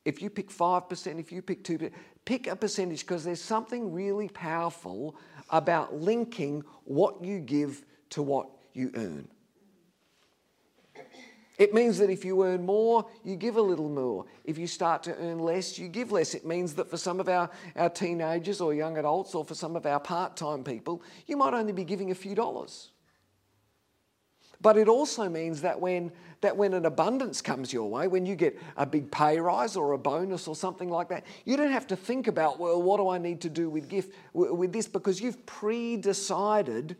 If 0.05 0.23
you 0.23 0.31
pick 0.31 0.51
5%, 0.51 1.19
if 1.19 1.33
you 1.33 1.43
pick 1.43 1.65
2%, 1.65 1.91
pick 2.25 2.47
a 2.47 2.57
percentage 2.57 3.01
because 3.01 3.25
there's 3.25 3.43
something 3.43 3.93
really 3.93 4.29
powerful 4.29 5.17
about 5.51 6.01
linking 6.01 6.63
what 6.85 7.23
you 7.25 7.41
give 7.41 7.85
to 8.11 8.23
what 8.23 8.49
you 8.73 8.91
earn. 8.95 9.29
It 11.59 11.73
means 11.73 11.97
that 11.99 12.11
if 12.11 12.25
you 12.25 12.45
earn 12.45 12.67
more, 12.67 13.07
you 13.25 13.37
give 13.37 13.57
a 13.57 13.63
little 13.63 13.89
more. 13.89 14.27
If 14.45 14.59
you 14.59 14.67
start 14.67 15.03
to 15.05 15.17
earn 15.17 15.39
less, 15.39 15.79
you 15.79 15.89
give 15.89 16.13
less. 16.13 16.35
It 16.35 16.45
means 16.45 16.75
that 16.75 16.91
for 16.91 16.99
some 16.99 17.19
of 17.19 17.29
our, 17.29 17.51
our 17.77 17.89
teenagers 17.89 18.61
or 18.61 18.75
young 18.75 18.99
adults, 18.99 19.35
or 19.35 19.45
for 19.45 19.55
some 19.55 19.75
of 19.75 19.87
our 19.87 20.01
part 20.01 20.37
time 20.37 20.63
people, 20.63 21.03
you 21.27 21.37
might 21.37 21.55
only 21.55 21.73
be 21.73 21.85
giving 21.85 22.11
a 22.11 22.15
few 22.15 22.35
dollars. 22.35 22.91
But 24.61 24.77
it 24.77 24.89
also 24.89 25.29
means 25.29 25.63
that 25.63 25.81
when, 25.81 26.13
that 26.41 26.57
when 26.57 26.75
an 26.75 26.87
abundance 26.87 27.43
comes 27.43 27.73
your 27.73 27.91
way, 27.91 28.09
when 28.09 28.27
you 28.27 28.35
get 28.35 28.59
a 28.77 28.87
big 28.87 29.11
pay 29.11 29.39
rise 29.39 29.77
or 29.77 29.93
a 29.93 29.99
bonus 29.99 30.49
or 30.49 30.57
something 30.57 30.91
like 30.91 31.09
that, 31.09 31.25
you 31.45 31.57
don't 31.57 31.73
have 31.73 31.87
to 31.89 31.97
think 31.97 32.27
about, 32.27 32.59
well, 32.59 32.81
what 32.83 32.97
do 32.99 33.09
I 33.09 33.19
need 33.19 33.43
to 33.43 33.51
do 33.51 33.69
with, 33.69 33.89
gift, 33.89 34.15
with 34.33 34.73
this? 34.73 34.89
Because 34.89 35.21
you've 35.21 35.45
pre 35.47 35.97
decided 35.97 36.97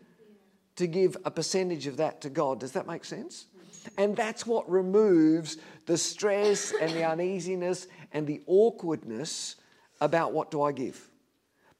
to 0.75 0.87
give 0.87 1.17
a 1.25 1.31
percentage 1.31 1.87
of 1.87 1.97
that 1.97 2.21
to 2.21 2.29
God. 2.29 2.59
Does 2.59 2.73
that 2.73 2.87
make 2.87 3.03
sense? 3.03 3.47
And 3.97 4.15
that's 4.15 4.45
what 4.45 4.69
removes 4.69 5.57
the 5.85 5.97
stress 5.97 6.73
and 6.79 6.91
the 6.91 7.03
uneasiness 7.03 7.87
and 8.11 8.25
the 8.25 8.41
awkwardness 8.45 9.55
about 10.01 10.33
what 10.33 10.51
do 10.51 10.61
I 10.61 10.71
give. 10.71 11.09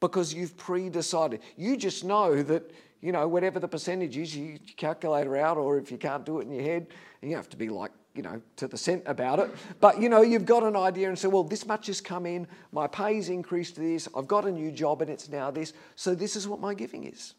Because 0.00 0.32
you've 0.32 0.56
pre 0.56 0.88
decided. 0.88 1.40
You 1.56 1.76
just 1.76 2.04
know 2.04 2.42
that, 2.42 2.70
you 3.00 3.12
know, 3.12 3.26
whatever 3.26 3.58
the 3.58 3.68
percentage 3.68 4.16
is, 4.16 4.36
you 4.36 4.58
calculate 4.76 5.26
it 5.26 5.36
out, 5.36 5.56
or 5.56 5.78
if 5.78 5.90
you 5.90 5.98
can't 5.98 6.24
do 6.24 6.38
it 6.38 6.42
in 6.42 6.52
your 6.52 6.62
head, 6.62 6.88
you 7.20 7.34
have 7.34 7.48
to 7.50 7.56
be 7.56 7.68
like, 7.68 7.90
you 8.14 8.22
know, 8.22 8.40
to 8.56 8.66
the 8.66 8.76
cent 8.76 9.02
about 9.06 9.38
it. 9.38 9.50
But, 9.80 10.00
you 10.00 10.08
know, 10.08 10.22
you've 10.22 10.44
got 10.44 10.62
an 10.62 10.76
idea 10.76 11.08
and 11.08 11.18
say, 11.18 11.28
well, 11.28 11.44
this 11.44 11.66
much 11.66 11.86
has 11.86 12.00
come 12.00 12.26
in, 12.26 12.48
my 12.72 12.86
pay's 12.86 13.28
increased 13.28 13.76
to 13.76 13.80
this, 13.80 14.08
I've 14.16 14.26
got 14.26 14.44
a 14.44 14.50
new 14.50 14.72
job 14.72 15.02
and 15.02 15.10
it's 15.10 15.28
now 15.28 15.50
this, 15.50 15.72
so 15.94 16.14
this 16.14 16.34
is 16.34 16.48
what 16.48 16.60
my 16.60 16.74
giving 16.74 17.04
is. 17.04 17.34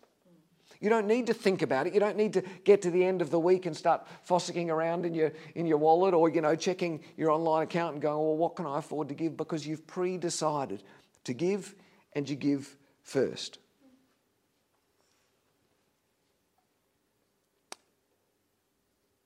You 0.80 0.90
don't 0.90 1.08
need 1.08 1.28
to 1.28 1.34
think 1.34 1.62
about 1.62 1.88
it. 1.88 1.94
You 1.94 2.00
don't 2.00 2.16
need 2.16 2.34
to 2.34 2.42
get 2.64 2.82
to 2.84 2.92
the 2.92 3.04
end 3.04 3.22
of 3.22 3.32
the 3.32 3.40
week 3.40 3.66
and 3.66 3.76
start 3.76 4.08
fossicking 4.28 4.70
around 4.70 5.06
in 5.06 5.14
your, 5.14 5.34
in 5.56 5.66
your 5.66 5.78
wallet 5.78 6.14
or, 6.14 6.30
you 6.30 6.40
know, 6.40 6.56
checking 6.56 7.02
your 7.18 7.32
online 7.32 7.64
account 7.64 7.94
and 7.94 8.02
going, 8.02 8.18
well, 8.18 8.38
what 8.38 8.56
can 8.56 8.66
I 8.66 8.80
afford 8.80 9.10
to 9.10 9.14
give? 9.14 9.36
Because 9.36 9.68
you've 9.68 9.86
pre-decided 9.86 10.84
to 11.26 11.34
give 11.34 11.76
and 12.14 12.30
you 12.30 12.38
give 12.38 12.78
first. 13.04 13.60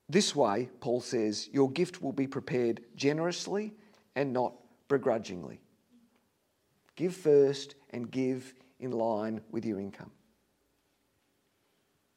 This 0.08 0.34
way, 0.34 0.68
Paul 0.80 1.00
says, 1.00 1.48
your 1.52 1.70
gift 1.70 2.02
will 2.02 2.12
be 2.12 2.26
prepared 2.26 2.82
generously 2.96 3.74
and 4.16 4.32
not 4.32 4.54
begrudgingly. 4.88 5.60
Give 6.96 7.14
first 7.14 7.76
and 7.90 8.10
give 8.10 8.54
in 8.80 8.90
line 8.90 9.40
with 9.50 9.64
your 9.64 9.80
income. 9.80 10.10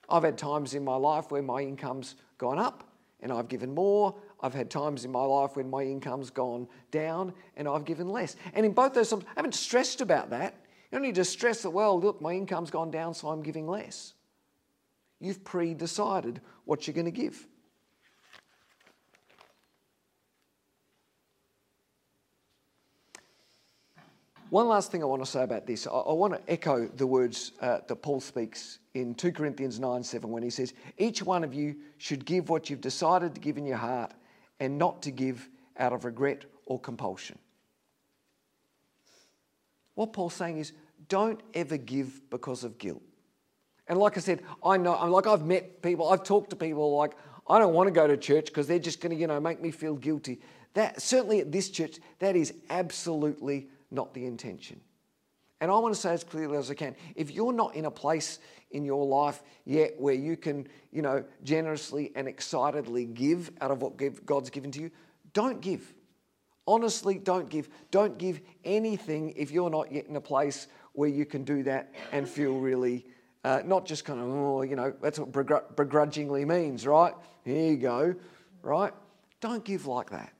I've 0.09 0.23
had 0.23 0.37
times 0.37 0.73
in 0.73 0.83
my 0.83 0.95
life 0.95 1.31
where 1.31 1.41
my 1.41 1.61
income's 1.61 2.15
gone 2.37 2.59
up 2.59 2.83
and 3.21 3.31
I've 3.31 3.47
given 3.47 3.73
more. 3.73 4.15
I've 4.41 4.53
had 4.53 4.69
times 4.69 5.03
in 5.05 5.11
my 5.11 5.23
life 5.23 5.55
when 5.55 5.69
my 5.69 5.83
income's 5.83 6.29
gone 6.29 6.67
down 6.91 7.33
and 7.55 7.67
I've 7.67 7.85
given 7.85 8.07
less. 8.07 8.35
And 8.53 8.65
in 8.65 8.73
both 8.73 8.93
those 8.93 9.09
times, 9.09 9.23
I 9.27 9.33
haven't 9.37 9.55
stressed 9.55 10.01
about 10.01 10.29
that. 10.29 10.53
You 10.91 10.97
don't 10.97 11.01
need 11.01 11.15
to 11.15 11.25
stress 11.25 11.63
that, 11.63 11.71
well, 11.71 11.99
look, 11.99 12.21
my 12.21 12.33
income's 12.33 12.71
gone 12.71 12.91
down, 12.91 13.13
so 13.13 13.27
I'm 13.27 13.43
giving 13.43 13.67
less. 13.67 14.13
You've 15.19 15.43
pre 15.43 15.73
decided 15.73 16.39
what 16.65 16.87
you're 16.87 16.93
going 16.93 17.05
to 17.05 17.11
give. 17.11 17.45
One 24.49 24.69
last 24.69 24.91
thing 24.91 25.03
I 25.03 25.05
want 25.05 25.23
to 25.23 25.29
say 25.29 25.43
about 25.43 25.67
this. 25.67 25.87
I, 25.87 25.91
I 25.91 26.13
want 26.13 26.33
to 26.33 26.51
echo 26.51 26.87
the 26.87 27.05
words 27.05 27.51
uh, 27.61 27.79
that 27.85 27.95
Paul 27.97 28.21
speaks 28.21 28.79
in 28.93 29.13
2 29.13 29.33
Corinthians 29.33 29.79
9 29.79 30.03
7 30.03 30.29
when 30.29 30.41
he 30.41 30.49
says, 30.49 30.73
Each 30.97 31.21
one 31.21 31.43
of 31.43 31.53
you 31.53 31.75
should 31.97 32.25
give 32.25 32.49
what 32.49 32.69
you've 32.69 32.81
decided 32.81 33.35
to 33.35 33.41
give 33.41 33.57
in 33.57 33.65
your 33.65 33.77
heart 33.77 34.13
and 34.59 34.77
not 34.77 35.01
to 35.03 35.11
give 35.11 35.49
out 35.77 35.91
of 35.91 36.05
regret 36.05 36.45
or 36.65 36.79
compulsion. 36.79 37.37
What 39.95 40.13
Paul's 40.13 40.33
saying 40.33 40.57
is, 40.57 40.71
don't 41.09 41.41
ever 41.53 41.77
give 41.77 42.21
because 42.29 42.63
of 42.63 42.77
guilt. 42.77 43.01
And 43.87 43.99
like 43.99 44.17
I 44.17 44.19
said, 44.19 44.43
I 44.63 44.77
know, 44.77 44.95
I'm 44.95 45.11
like 45.11 45.27
I've 45.27 45.45
met 45.45 45.81
people, 45.81 46.09
I've 46.09 46.23
talked 46.23 46.51
to 46.51 46.55
people 46.55 46.95
like, 46.95 47.13
I 47.49 47.59
don't 47.59 47.73
want 47.73 47.87
to 47.87 47.91
go 47.91 48.07
to 48.07 48.17
church 48.17 48.47
because 48.47 48.67
they're 48.67 48.79
just 48.79 49.01
going 49.01 49.15
to, 49.15 49.19
you 49.19 49.27
know, 49.27 49.39
make 49.39 49.61
me 49.61 49.71
feel 49.71 49.95
guilty. 49.95 50.39
That 50.73 51.01
certainly 51.01 51.39
at 51.39 51.51
this 51.51 51.69
church, 51.69 51.97
that 52.19 52.35
is 52.35 52.53
absolutely 52.69 53.67
not 53.91 54.13
the 54.13 54.25
intention. 54.25 54.81
And 55.59 55.71
I 55.71 55.77
want 55.79 55.95
to 55.95 55.99
say 55.99 56.13
as 56.13 56.23
clearly 56.23 56.57
as 56.57 56.69
I 56.69 56.75
can 56.75 56.95
if 57.15 57.31
you're 57.31 57.53
not 57.53 57.75
in 57.75 57.85
a 57.85 57.91
place 57.91 58.39
in 58.71 58.83
your 58.83 59.05
life 59.05 59.41
yet 59.65 59.93
where 59.97 60.13
you 60.13 60.37
can, 60.37 60.67
you 60.91 61.01
know, 61.01 61.23
generously 61.43 62.11
and 62.15 62.27
excitedly 62.27 63.05
give 63.05 63.51
out 63.61 63.71
of 63.71 63.81
what 63.81 64.25
God's 64.25 64.49
given 64.49 64.71
to 64.71 64.81
you, 64.81 64.91
don't 65.33 65.61
give. 65.61 65.93
Honestly, 66.67 67.17
don't 67.17 67.49
give. 67.49 67.69
Don't 67.91 68.17
give 68.17 68.41
anything 68.65 69.33
if 69.37 69.51
you're 69.51 69.69
not 69.69 69.91
yet 69.91 70.05
in 70.07 70.15
a 70.17 70.21
place 70.21 70.67
where 70.93 71.09
you 71.09 71.25
can 71.25 71.43
do 71.43 71.63
that 71.63 71.93
and 72.11 72.27
feel 72.27 72.59
really, 72.59 73.05
uh, 73.43 73.61
not 73.63 73.85
just 73.85 74.03
kind 74.03 74.19
of, 74.19 74.27
oh, 74.27 74.61
you 74.63 74.75
know, 74.75 74.93
that's 75.01 75.17
what 75.19 75.31
begrudgingly 75.75 76.43
means, 76.43 76.85
right? 76.85 77.13
Here 77.45 77.71
you 77.71 77.77
go, 77.77 78.15
right? 78.61 78.93
Don't 79.39 79.63
give 79.63 79.87
like 79.87 80.09
that. 80.09 80.33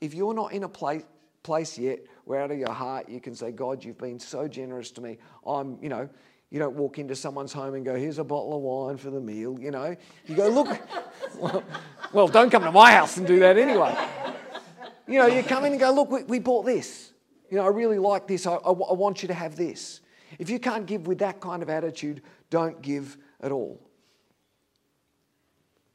If 0.00 0.14
you're 0.14 0.34
not 0.34 0.52
in 0.52 0.64
a 0.64 0.68
place, 0.68 1.04
place 1.46 1.78
yet 1.78 2.00
where 2.24 2.42
out 2.42 2.50
of 2.50 2.58
your 2.58 2.72
heart 2.72 3.08
you 3.08 3.20
can 3.20 3.32
say, 3.32 3.52
God, 3.52 3.84
you've 3.84 3.98
been 3.98 4.18
so 4.18 4.48
generous 4.48 4.90
to 4.90 5.00
me. 5.00 5.16
I'm, 5.46 5.78
you 5.80 5.88
know, 5.88 6.08
you 6.50 6.58
don't 6.58 6.74
walk 6.74 6.98
into 6.98 7.14
someone's 7.14 7.52
home 7.52 7.74
and 7.74 7.84
go, 7.84 7.94
here's 7.94 8.18
a 8.18 8.24
bottle 8.24 8.56
of 8.56 8.62
wine 8.62 8.96
for 8.96 9.10
the 9.10 9.20
meal, 9.20 9.56
you 9.60 9.70
know. 9.70 9.94
You 10.26 10.34
go, 10.34 10.48
look, 10.48 10.76
well, 11.38 11.62
well, 12.12 12.26
don't 12.26 12.50
come 12.50 12.64
to 12.64 12.72
my 12.72 12.90
house 12.90 13.16
and 13.16 13.26
do 13.26 13.38
that 13.38 13.56
anyway. 13.56 13.96
You 15.06 15.20
know, 15.20 15.26
you 15.26 15.44
come 15.44 15.64
in 15.64 15.72
and 15.72 15.80
go, 15.80 15.92
look, 15.92 16.10
we, 16.10 16.24
we 16.24 16.38
bought 16.40 16.66
this. 16.66 17.12
You 17.48 17.58
know, 17.58 17.64
I 17.64 17.68
really 17.68 18.00
like 18.00 18.26
this. 18.26 18.44
I, 18.44 18.54
I, 18.54 18.70
I 18.70 18.92
want 18.92 19.22
you 19.22 19.28
to 19.28 19.34
have 19.34 19.54
this. 19.54 20.00
If 20.40 20.50
you 20.50 20.58
can't 20.58 20.84
give 20.84 21.06
with 21.06 21.18
that 21.18 21.40
kind 21.40 21.62
of 21.62 21.70
attitude, 21.70 22.22
don't 22.50 22.82
give 22.82 23.16
at 23.40 23.52
all. 23.52 23.80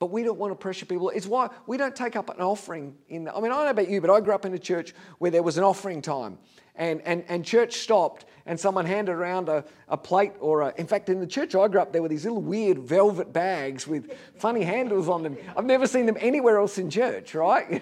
But 0.02 0.10
we 0.10 0.24
don't 0.24 0.40
want 0.40 0.52
to 0.52 0.56
pressure 0.56 0.88
people. 0.88 1.12
It's 1.12 1.28
why 1.28 1.52
we 1.68 1.78
don't 1.78 1.96
take 1.96 2.16
up 2.16 2.32
an 2.32 2.42
offering 2.42 2.96
in. 3.08 3.26
The, 3.26 3.36
I 3.36 3.40
mean, 3.40 3.52
I 3.52 3.56
don't 3.58 3.66
know 3.66 3.70
about 3.70 3.88
you, 3.88 4.02
but 4.02 4.10
I 4.10 4.20
grew 4.20 4.34
up 4.34 4.46
in 4.46 4.54
a 4.56 4.58
church 4.58 4.96
where 5.20 5.30
there 5.30 5.44
was 5.44 5.60
an 5.60 5.64
offering 5.64 6.02
time, 6.02 6.40
and 6.76 7.04
and, 7.04 7.24
and 7.28 7.46
church 7.46 7.76
stopped, 7.76 8.26
and 8.48 8.60
someone 8.60 8.88
handed 8.88 9.12
around 9.12 9.48
a, 9.48 9.64
a 9.88 9.98
plate 9.98 10.32
or 10.40 10.62
a. 10.62 10.74
In 10.76 10.88
fact, 10.88 11.10
in 11.10 11.20
the 11.20 11.28
church 11.28 11.54
I 11.54 11.68
grew 11.68 11.80
up, 11.80 11.94
there 11.94 12.02
were 12.02 12.10
these 12.10 12.24
little 12.24 12.42
weird 12.42 12.80
velvet 12.80 13.32
bags 13.32 13.86
with 13.86 14.12
funny 14.38 14.64
handles 14.64 15.08
on 15.08 15.22
them. 15.22 15.38
I've 15.56 15.66
never 15.66 15.86
seen 15.86 16.08
them 16.08 16.18
anywhere 16.20 16.58
else 16.58 16.80
in 16.80 16.90
church, 16.90 17.36
right? 17.36 17.80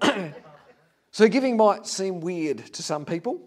so 1.10 1.28
giving 1.28 1.56
might 1.56 1.88
seem 1.88 2.20
weird 2.20 2.58
to 2.74 2.84
some 2.84 3.04
people. 3.04 3.40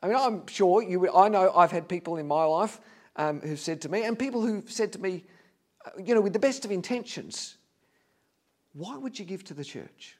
I 0.00 0.06
mean, 0.06 0.16
I'm 0.16 0.46
sure 0.46 0.84
you. 0.84 1.12
I 1.12 1.28
know 1.28 1.52
I've 1.52 1.72
had 1.72 1.88
people 1.88 2.16
in 2.16 2.28
my 2.28 2.44
life 2.44 2.80
um, 3.16 3.40
who've 3.40 3.58
said 3.58 3.80
to 3.80 3.88
me, 3.88 4.04
and 4.04 4.16
people 4.16 4.46
who've 4.46 4.70
said 4.70 4.92
to 4.92 5.00
me 5.00 5.24
Uh, 5.84 5.90
you 6.02 6.14
know, 6.14 6.20
with 6.20 6.32
the 6.32 6.38
best 6.38 6.64
of 6.64 6.70
intentions, 6.70 7.56
why 8.72 8.96
would 8.96 9.18
you 9.18 9.24
give 9.24 9.44
to 9.44 9.54
the 9.54 9.64
church? 9.64 10.16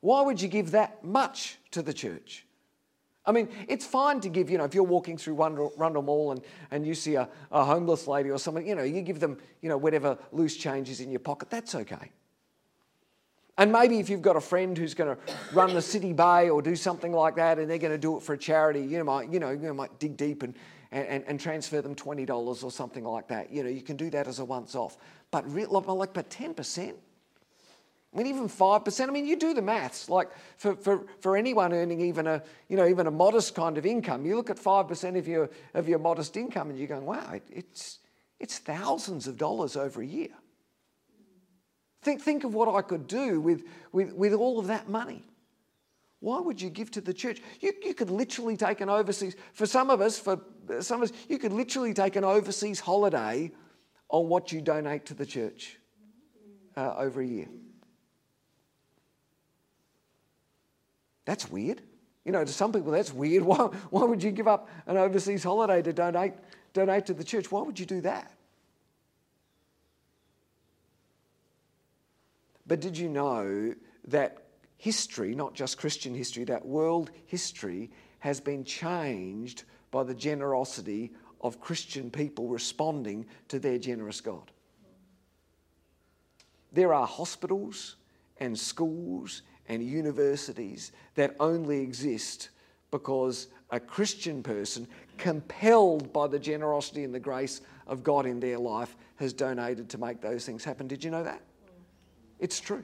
Why 0.00 0.22
would 0.22 0.40
you 0.40 0.48
give 0.48 0.72
that 0.72 1.04
much 1.04 1.58
to 1.72 1.82
the 1.82 1.92
church? 1.92 2.44
I 3.24 3.30
mean, 3.30 3.48
it's 3.68 3.86
fine 3.86 4.20
to 4.20 4.28
give, 4.28 4.50
you 4.50 4.58
know, 4.58 4.64
if 4.64 4.74
you're 4.74 4.82
walking 4.82 5.16
through 5.16 5.34
Rundle, 5.34 6.02
Mall 6.02 6.32
and, 6.32 6.42
and 6.72 6.84
you 6.84 6.94
see 6.94 7.14
a, 7.14 7.28
a 7.52 7.64
homeless 7.64 8.08
lady 8.08 8.30
or 8.30 8.38
someone, 8.38 8.66
you 8.66 8.74
know, 8.74 8.82
you 8.82 9.00
give 9.00 9.20
them, 9.20 9.38
you 9.60 9.68
know, 9.68 9.76
whatever 9.76 10.18
loose 10.32 10.56
change 10.56 10.90
is 10.90 11.00
in 11.00 11.10
your 11.10 11.20
pocket, 11.20 11.48
that's 11.48 11.76
okay. 11.76 12.10
And 13.58 13.70
maybe 13.70 14.00
if 14.00 14.08
you've 14.08 14.22
got 14.22 14.34
a 14.34 14.40
friend 14.40 14.76
who's 14.76 14.94
going 14.94 15.14
to 15.14 15.22
run 15.52 15.72
the 15.72 15.82
city 15.82 16.12
bay 16.12 16.48
or 16.50 16.62
do 16.62 16.74
something 16.74 17.12
like 17.12 17.36
that 17.36 17.60
and 17.60 17.70
they're 17.70 17.78
going 17.78 17.92
to 17.92 17.98
do 17.98 18.16
it 18.16 18.24
for 18.24 18.32
a 18.32 18.38
charity, 18.38 18.80
you 18.80 19.04
might, 19.04 19.32
you 19.32 19.38
know, 19.38 19.50
you 19.50 19.72
might 19.72 20.00
dig 20.00 20.16
deep 20.16 20.42
and, 20.42 20.54
and, 20.92 21.08
and, 21.08 21.24
and 21.26 21.40
transfer 21.40 21.80
them 21.80 21.94
$20 21.94 22.62
or 22.62 22.70
something 22.70 23.04
like 23.04 23.26
that. 23.28 23.50
You 23.50 23.64
know, 23.64 23.70
you 23.70 23.80
can 23.80 23.96
do 23.96 24.10
that 24.10 24.28
as 24.28 24.38
a 24.38 24.44
once 24.44 24.74
off. 24.74 24.98
But 25.30 25.48
like, 25.48 26.12
but 26.12 26.30
10%? 26.30 26.94
I 28.14 28.18
mean, 28.18 28.26
even 28.26 28.46
5%, 28.46 29.08
I 29.08 29.10
mean, 29.10 29.26
you 29.26 29.36
do 29.36 29.54
the 29.54 29.62
maths. 29.62 30.10
Like 30.10 30.28
for, 30.58 30.76
for, 30.76 31.06
for 31.20 31.34
anyone 31.34 31.72
earning 31.72 32.02
even 32.02 32.26
a, 32.26 32.42
you 32.68 32.76
know, 32.76 32.86
even 32.86 33.06
a 33.06 33.10
modest 33.10 33.54
kind 33.54 33.78
of 33.78 33.86
income, 33.86 34.26
you 34.26 34.36
look 34.36 34.50
at 34.50 34.58
5% 34.58 35.18
of 35.18 35.26
your, 35.26 35.48
of 35.72 35.88
your 35.88 35.98
modest 35.98 36.36
income 36.36 36.68
and 36.68 36.78
you're 36.78 36.88
going, 36.88 37.06
wow, 37.06 37.32
it, 37.32 37.42
it's, 37.50 38.00
it's 38.38 38.58
thousands 38.58 39.26
of 39.26 39.38
dollars 39.38 39.76
over 39.76 40.02
a 40.02 40.06
year. 40.06 40.28
Think, 42.02 42.20
think 42.20 42.44
of 42.44 42.52
what 42.52 42.68
I 42.74 42.82
could 42.82 43.06
do 43.06 43.40
with, 43.40 43.64
with, 43.92 44.12
with 44.12 44.34
all 44.34 44.58
of 44.58 44.66
that 44.66 44.90
money. 44.90 45.22
Why 46.22 46.38
would 46.38 46.62
you 46.62 46.70
give 46.70 46.88
to 46.92 47.00
the 47.00 47.12
church? 47.12 47.42
You, 47.60 47.72
you 47.84 47.94
could 47.94 48.08
literally 48.08 48.56
take 48.56 48.80
an 48.80 48.88
overseas, 48.88 49.34
for 49.54 49.66
some 49.66 49.90
of 49.90 50.00
us, 50.00 50.20
for 50.20 50.40
some 50.78 51.02
of 51.02 51.10
us, 51.10 51.16
you 51.28 51.36
could 51.36 51.52
literally 51.52 51.92
take 51.92 52.14
an 52.14 52.22
overseas 52.22 52.78
holiday 52.78 53.50
on 54.08 54.28
what 54.28 54.52
you 54.52 54.60
donate 54.60 55.04
to 55.06 55.14
the 55.14 55.26
church 55.26 55.78
uh, 56.76 56.94
over 56.96 57.20
a 57.20 57.26
year. 57.26 57.48
That's 61.24 61.50
weird. 61.50 61.82
You 62.24 62.30
know, 62.30 62.44
to 62.44 62.52
some 62.52 62.72
people, 62.72 62.92
that's 62.92 63.12
weird. 63.12 63.42
Why, 63.50 63.56
why 63.90 64.04
would 64.04 64.22
you 64.22 64.30
give 64.30 64.46
up 64.46 64.68
an 64.86 64.96
overseas 64.96 65.42
holiday 65.42 65.82
to 65.82 65.92
donate, 65.92 66.34
donate 66.72 67.06
to 67.06 67.14
the 67.14 67.24
church? 67.24 67.50
Why 67.50 67.62
would 67.62 67.80
you 67.80 67.86
do 67.86 68.00
that? 68.02 68.30
But 72.64 72.78
did 72.78 72.96
you 72.96 73.08
know 73.08 73.74
that 74.06 74.41
history, 74.82 75.32
not 75.32 75.54
just 75.54 75.78
Christian 75.78 76.12
history, 76.12 76.42
that 76.42 76.66
world 76.66 77.12
history 77.26 77.88
has 78.18 78.40
been 78.40 78.64
changed 78.64 79.62
by 79.92 80.02
the 80.02 80.12
generosity 80.12 81.12
of 81.40 81.60
Christian 81.60 82.10
people 82.10 82.48
responding 82.48 83.24
to 83.46 83.60
their 83.60 83.78
generous 83.78 84.20
God. 84.20 84.50
There 86.72 86.92
are 86.92 87.06
hospitals 87.06 87.94
and 88.38 88.58
schools 88.58 89.42
and 89.68 89.84
universities 89.84 90.90
that 91.14 91.36
only 91.38 91.78
exist 91.78 92.48
because 92.90 93.46
a 93.70 93.78
Christian 93.78 94.42
person, 94.42 94.88
compelled 95.16 96.12
by 96.12 96.26
the 96.26 96.40
generosity 96.40 97.04
and 97.04 97.14
the 97.14 97.20
grace 97.20 97.60
of 97.86 98.02
God 98.02 98.26
in 98.26 98.40
their 98.40 98.58
life, 98.58 98.96
has 99.14 99.32
donated 99.32 99.88
to 99.90 99.98
make 99.98 100.20
those 100.20 100.44
things 100.44 100.64
happen. 100.64 100.88
Did 100.88 101.04
you 101.04 101.12
know 101.12 101.22
that? 101.22 101.40
It's 102.40 102.58
true. 102.58 102.82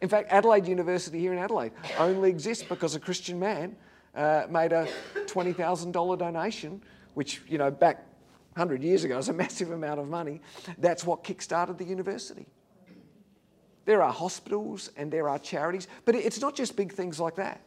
In 0.00 0.08
fact, 0.08 0.32
Adelaide 0.32 0.66
University 0.66 1.20
here 1.20 1.32
in 1.32 1.38
Adelaide 1.38 1.72
only 1.98 2.30
exists 2.30 2.64
because 2.64 2.94
a 2.94 3.00
Christian 3.00 3.38
man 3.38 3.76
uh, 4.14 4.46
made 4.48 4.72
a 4.72 4.88
$20,000 5.26 6.18
donation, 6.18 6.82
which, 7.14 7.42
you 7.48 7.58
know, 7.58 7.70
back 7.70 8.06
100 8.54 8.82
years 8.82 9.04
ago 9.04 9.16
was 9.16 9.28
a 9.28 9.32
massive 9.44 9.70
amount 9.70 10.00
of 10.00 10.08
money. 10.08 10.40
That's 10.78 11.04
what 11.04 11.22
kick-started 11.22 11.76
the 11.76 11.84
university. 11.84 12.46
There 13.84 14.02
are 14.02 14.12
hospitals 14.12 14.90
and 14.96 15.10
there 15.12 15.28
are 15.28 15.38
charities, 15.38 15.86
but 16.04 16.14
it's 16.14 16.40
not 16.40 16.54
just 16.54 16.76
big 16.76 16.92
things 16.92 17.20
like 17.20 17.36
that. 17.36 17.60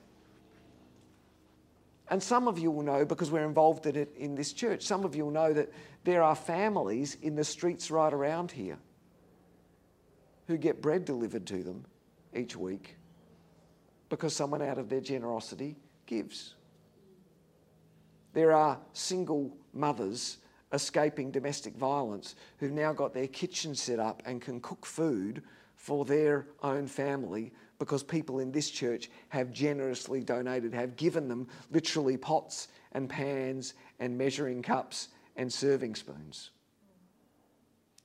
And 2.10 2.22
some 2.22 2.48
of 2.48 2.60
you 2.60 2.70
will 2.70 2.84
know 2.84 3.06
because 3.06 3.32
we're 3.32 3.46
involved 3.46 3.86
in 3.86 3.96
it 3.96 4.14
in 4.18 4.36
this 4.36 4.54
church. 4.54 4.84
Some 4.84 5.06
of 5.06 5.16
you 5.16 5.26
will 5.26 5.32
know 5.32 5.54
that 5.54 5.72
there 6.04 6.22
are 6.22 6.36
families 6.36 7.18
in 7.22 7.36
the 7.36 7.44
streets 7.44 7.90
right 7.90 8.14
around 8.14 8.52
here 8.52 8.78
who 10.48 10.58
get 10.58 10.82
bread 10.82 11.06
delivered 11.06 11.48
to 11.48 11.64
them 11.64 11.86
each 12.36 12.56
week 12.56 12.98
because 14.10 14.36
someone 14.36 14.62
out 14.62 14.78
of 14.78 14.90
their 14.90 15.02
generosity 15.02 15.76
gives. 16.06 16.56
There 18.34 18.52
are 18.52 18.80
single 18.94 19.56
mothers 19.74 20.38
escaping 20.72 21.32
domestic 21.32 21.76
violence 21.76 22.36
who've 22.58 22.72
now 22.72 22.94
got 22.94 23.14
their 23.14 23.28
kitchen 23.28 23.76
set 23.76 24.00
up 24.00 24.24
and 24.26 24.42
can 24.42 24.60
cook 24.60 24.86
food 24.86 25.44
for 25.76 26.06
their 26.06 26.48
own 26.62 26.88
family 26.88 27.52
because 27.78 28.04
people 28.04 28.40
in 28.40 28.52
this 28.52 28.70
church 28.70 29.10
have 29.30 29.52
generously 29.52 30.24
donated, 30.24 30.74
have 30.74 30.96
given 30.96 31.28
them 31.28 31.48
literally 31.72 32.18
pots 32.18 32.70
and 32.94 33.10
pans 33.10 33.74
and 34.00 34.18
measuring 34.18 34.62
cups 34.62 35.10
and 35.36 35.52
serving 35.52 35.96
spoons. 35.96 36.52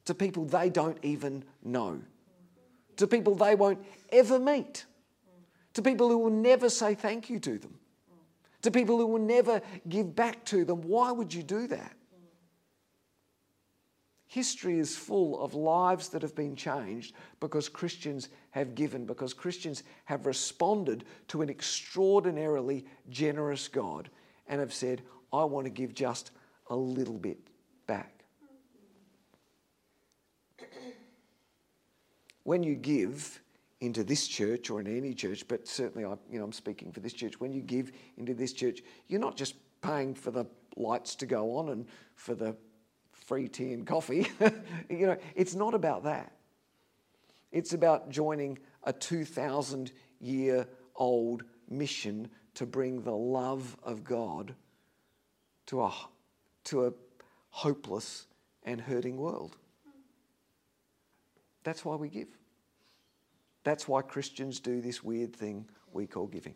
To 0.07 0.15
people 0.15 0.45
they 0.45 0.71
don't 0.71 0.99
even 1.03 1.45
know, 1.63 2.01
to 2.99 3.07
people 3.07 3.35
they 3.35 3.55
won't 3.55 3.85
ever 4.13 4.39
meet, 4.39 4.85
to 5.75 5.83
people 5.83 6.09
who 6.09 6.19
will 6.19 6.31
never 6.31 6.69
say 6.69 6.95
thank 6.95 7.31
you 7.31 7.41
to 7.41 7.59
them, 7.59 7.79
to 8.63 8.71
people 8.71 8.99
who 8.99 9.07
will 9.07 9.19
never 9.19 9.63
give 9.89 10.15
back 10.15 10.45
to 10.45 10.65
them. 10.65 10.83
Why 10.83 11.11
would 11.11 11.33
you 11.33 11.43
do 11.43 11.67
that? 11.69 11.95
History 14.27 14.79
is 14.79 14.95
full 14.95 15.41
of 15.41 15.55
lives 15.55 16.11
that 16.11 16.21
have 16.21 16.35
been 16.35 16.55
changed 16.55 17.15
because 17.41 17.67
Christians 17.67 18.29
have 18.51 18.75
given, 18.75 19.07
because 19.07 19.33
Christians 19.33 19.85
have 20.05 20.27
responded 20.27 21.05
to 21.29 21.41
an 21.41 21.49
extraordinarily 21.49 22.85
generous 23.09 23.69
God 23.69 24.11
and 24.47 24.61
have 24.61 24.75
said, 24.75 25.01
I 25.33 25.45
want 25.45 25.65
to 25.65 25.71
give 25.71 25.95
just 25.95 26.33
a 26.69 26.77
little 26.77 27.17
bit 27.17 27.39
back. 27.87 28.18
When 32.49 32.63
you 32.63 32.77
give 32.77 33.43
into 33.83 34.03
this 34.03 34.27
church 34.27 34.71
or 34.71 34.81
in 34.81 34.87
any 34.87 35.13
church, 35.13 35.47
but 35.47 35.69
certainly 35.69 36.07
I, 36.07 36.15
you 36.31 36.39
know, 36.39 36.47
I'm 36.47 36.53
speaking 36.53 36.91
for 36.93 37.01
this 37.01 37.13
church, 37.13 37.39
when 37.39 37.53
you 37.53 37.61
give 37.61 37.93
into 38.17 38.33
this 38.33 38.55
church, 38.55 38.81
you're 39.07 39.21
not 39.21 39.37
just 39.37 39.55
paying 39.83 40.15
for 40.15 40.31
the 40.31 40.47
lights 40.75 41.15
to 41.17 41.27
go 41.27 41.59
on 41.59 41.69
and 41.69 41.85
for 42.15 42.35
the 42.35 42.57
free 43.13 43.49
tea 43.49 43.75
and 43.75 43.87
coffee. 43.87 44.29
you 44.89 45.09
know, 45.09 45.19
it's 45.35 45.55
not 45.55 45.75
about 45.75 46.05
that. 46.05 46.33
It's 47.53 47.75
about 47.75 48.09
joining 48.09 48.59
a 48.85 48.95
2,000 48.95 49.93
year 50.19 50.67
old 50.97 51.45
mission 51.69 52.31
to 52.55 52.65
bring 52.65 53.03
the 53.03 53.15
love 53.15 53.77
of 53.83 54.05
God 54.05 54.55
to 55.67 55.83
a, 55.83 55.93
to 56.65 56.87
a 56.87 56.93
hopeless 57.51 58.27
and 58.63 58.81
hurting 58.81 59.19
world. 59.19 59.59
That's 61.63 61.85
why 61.85 61.97
we 61.97 62.09
give. 62.09 62.38
That's 63.69 63.87
why 63.87 64.01
Christians 64.01 64.61
do 64.61 64.81
this 64.81 65.05
weird 65.05 65.37
thing 65.37 65.67
we 65.93 66.07
call 66.07 66.27
giving. 66.27 66.55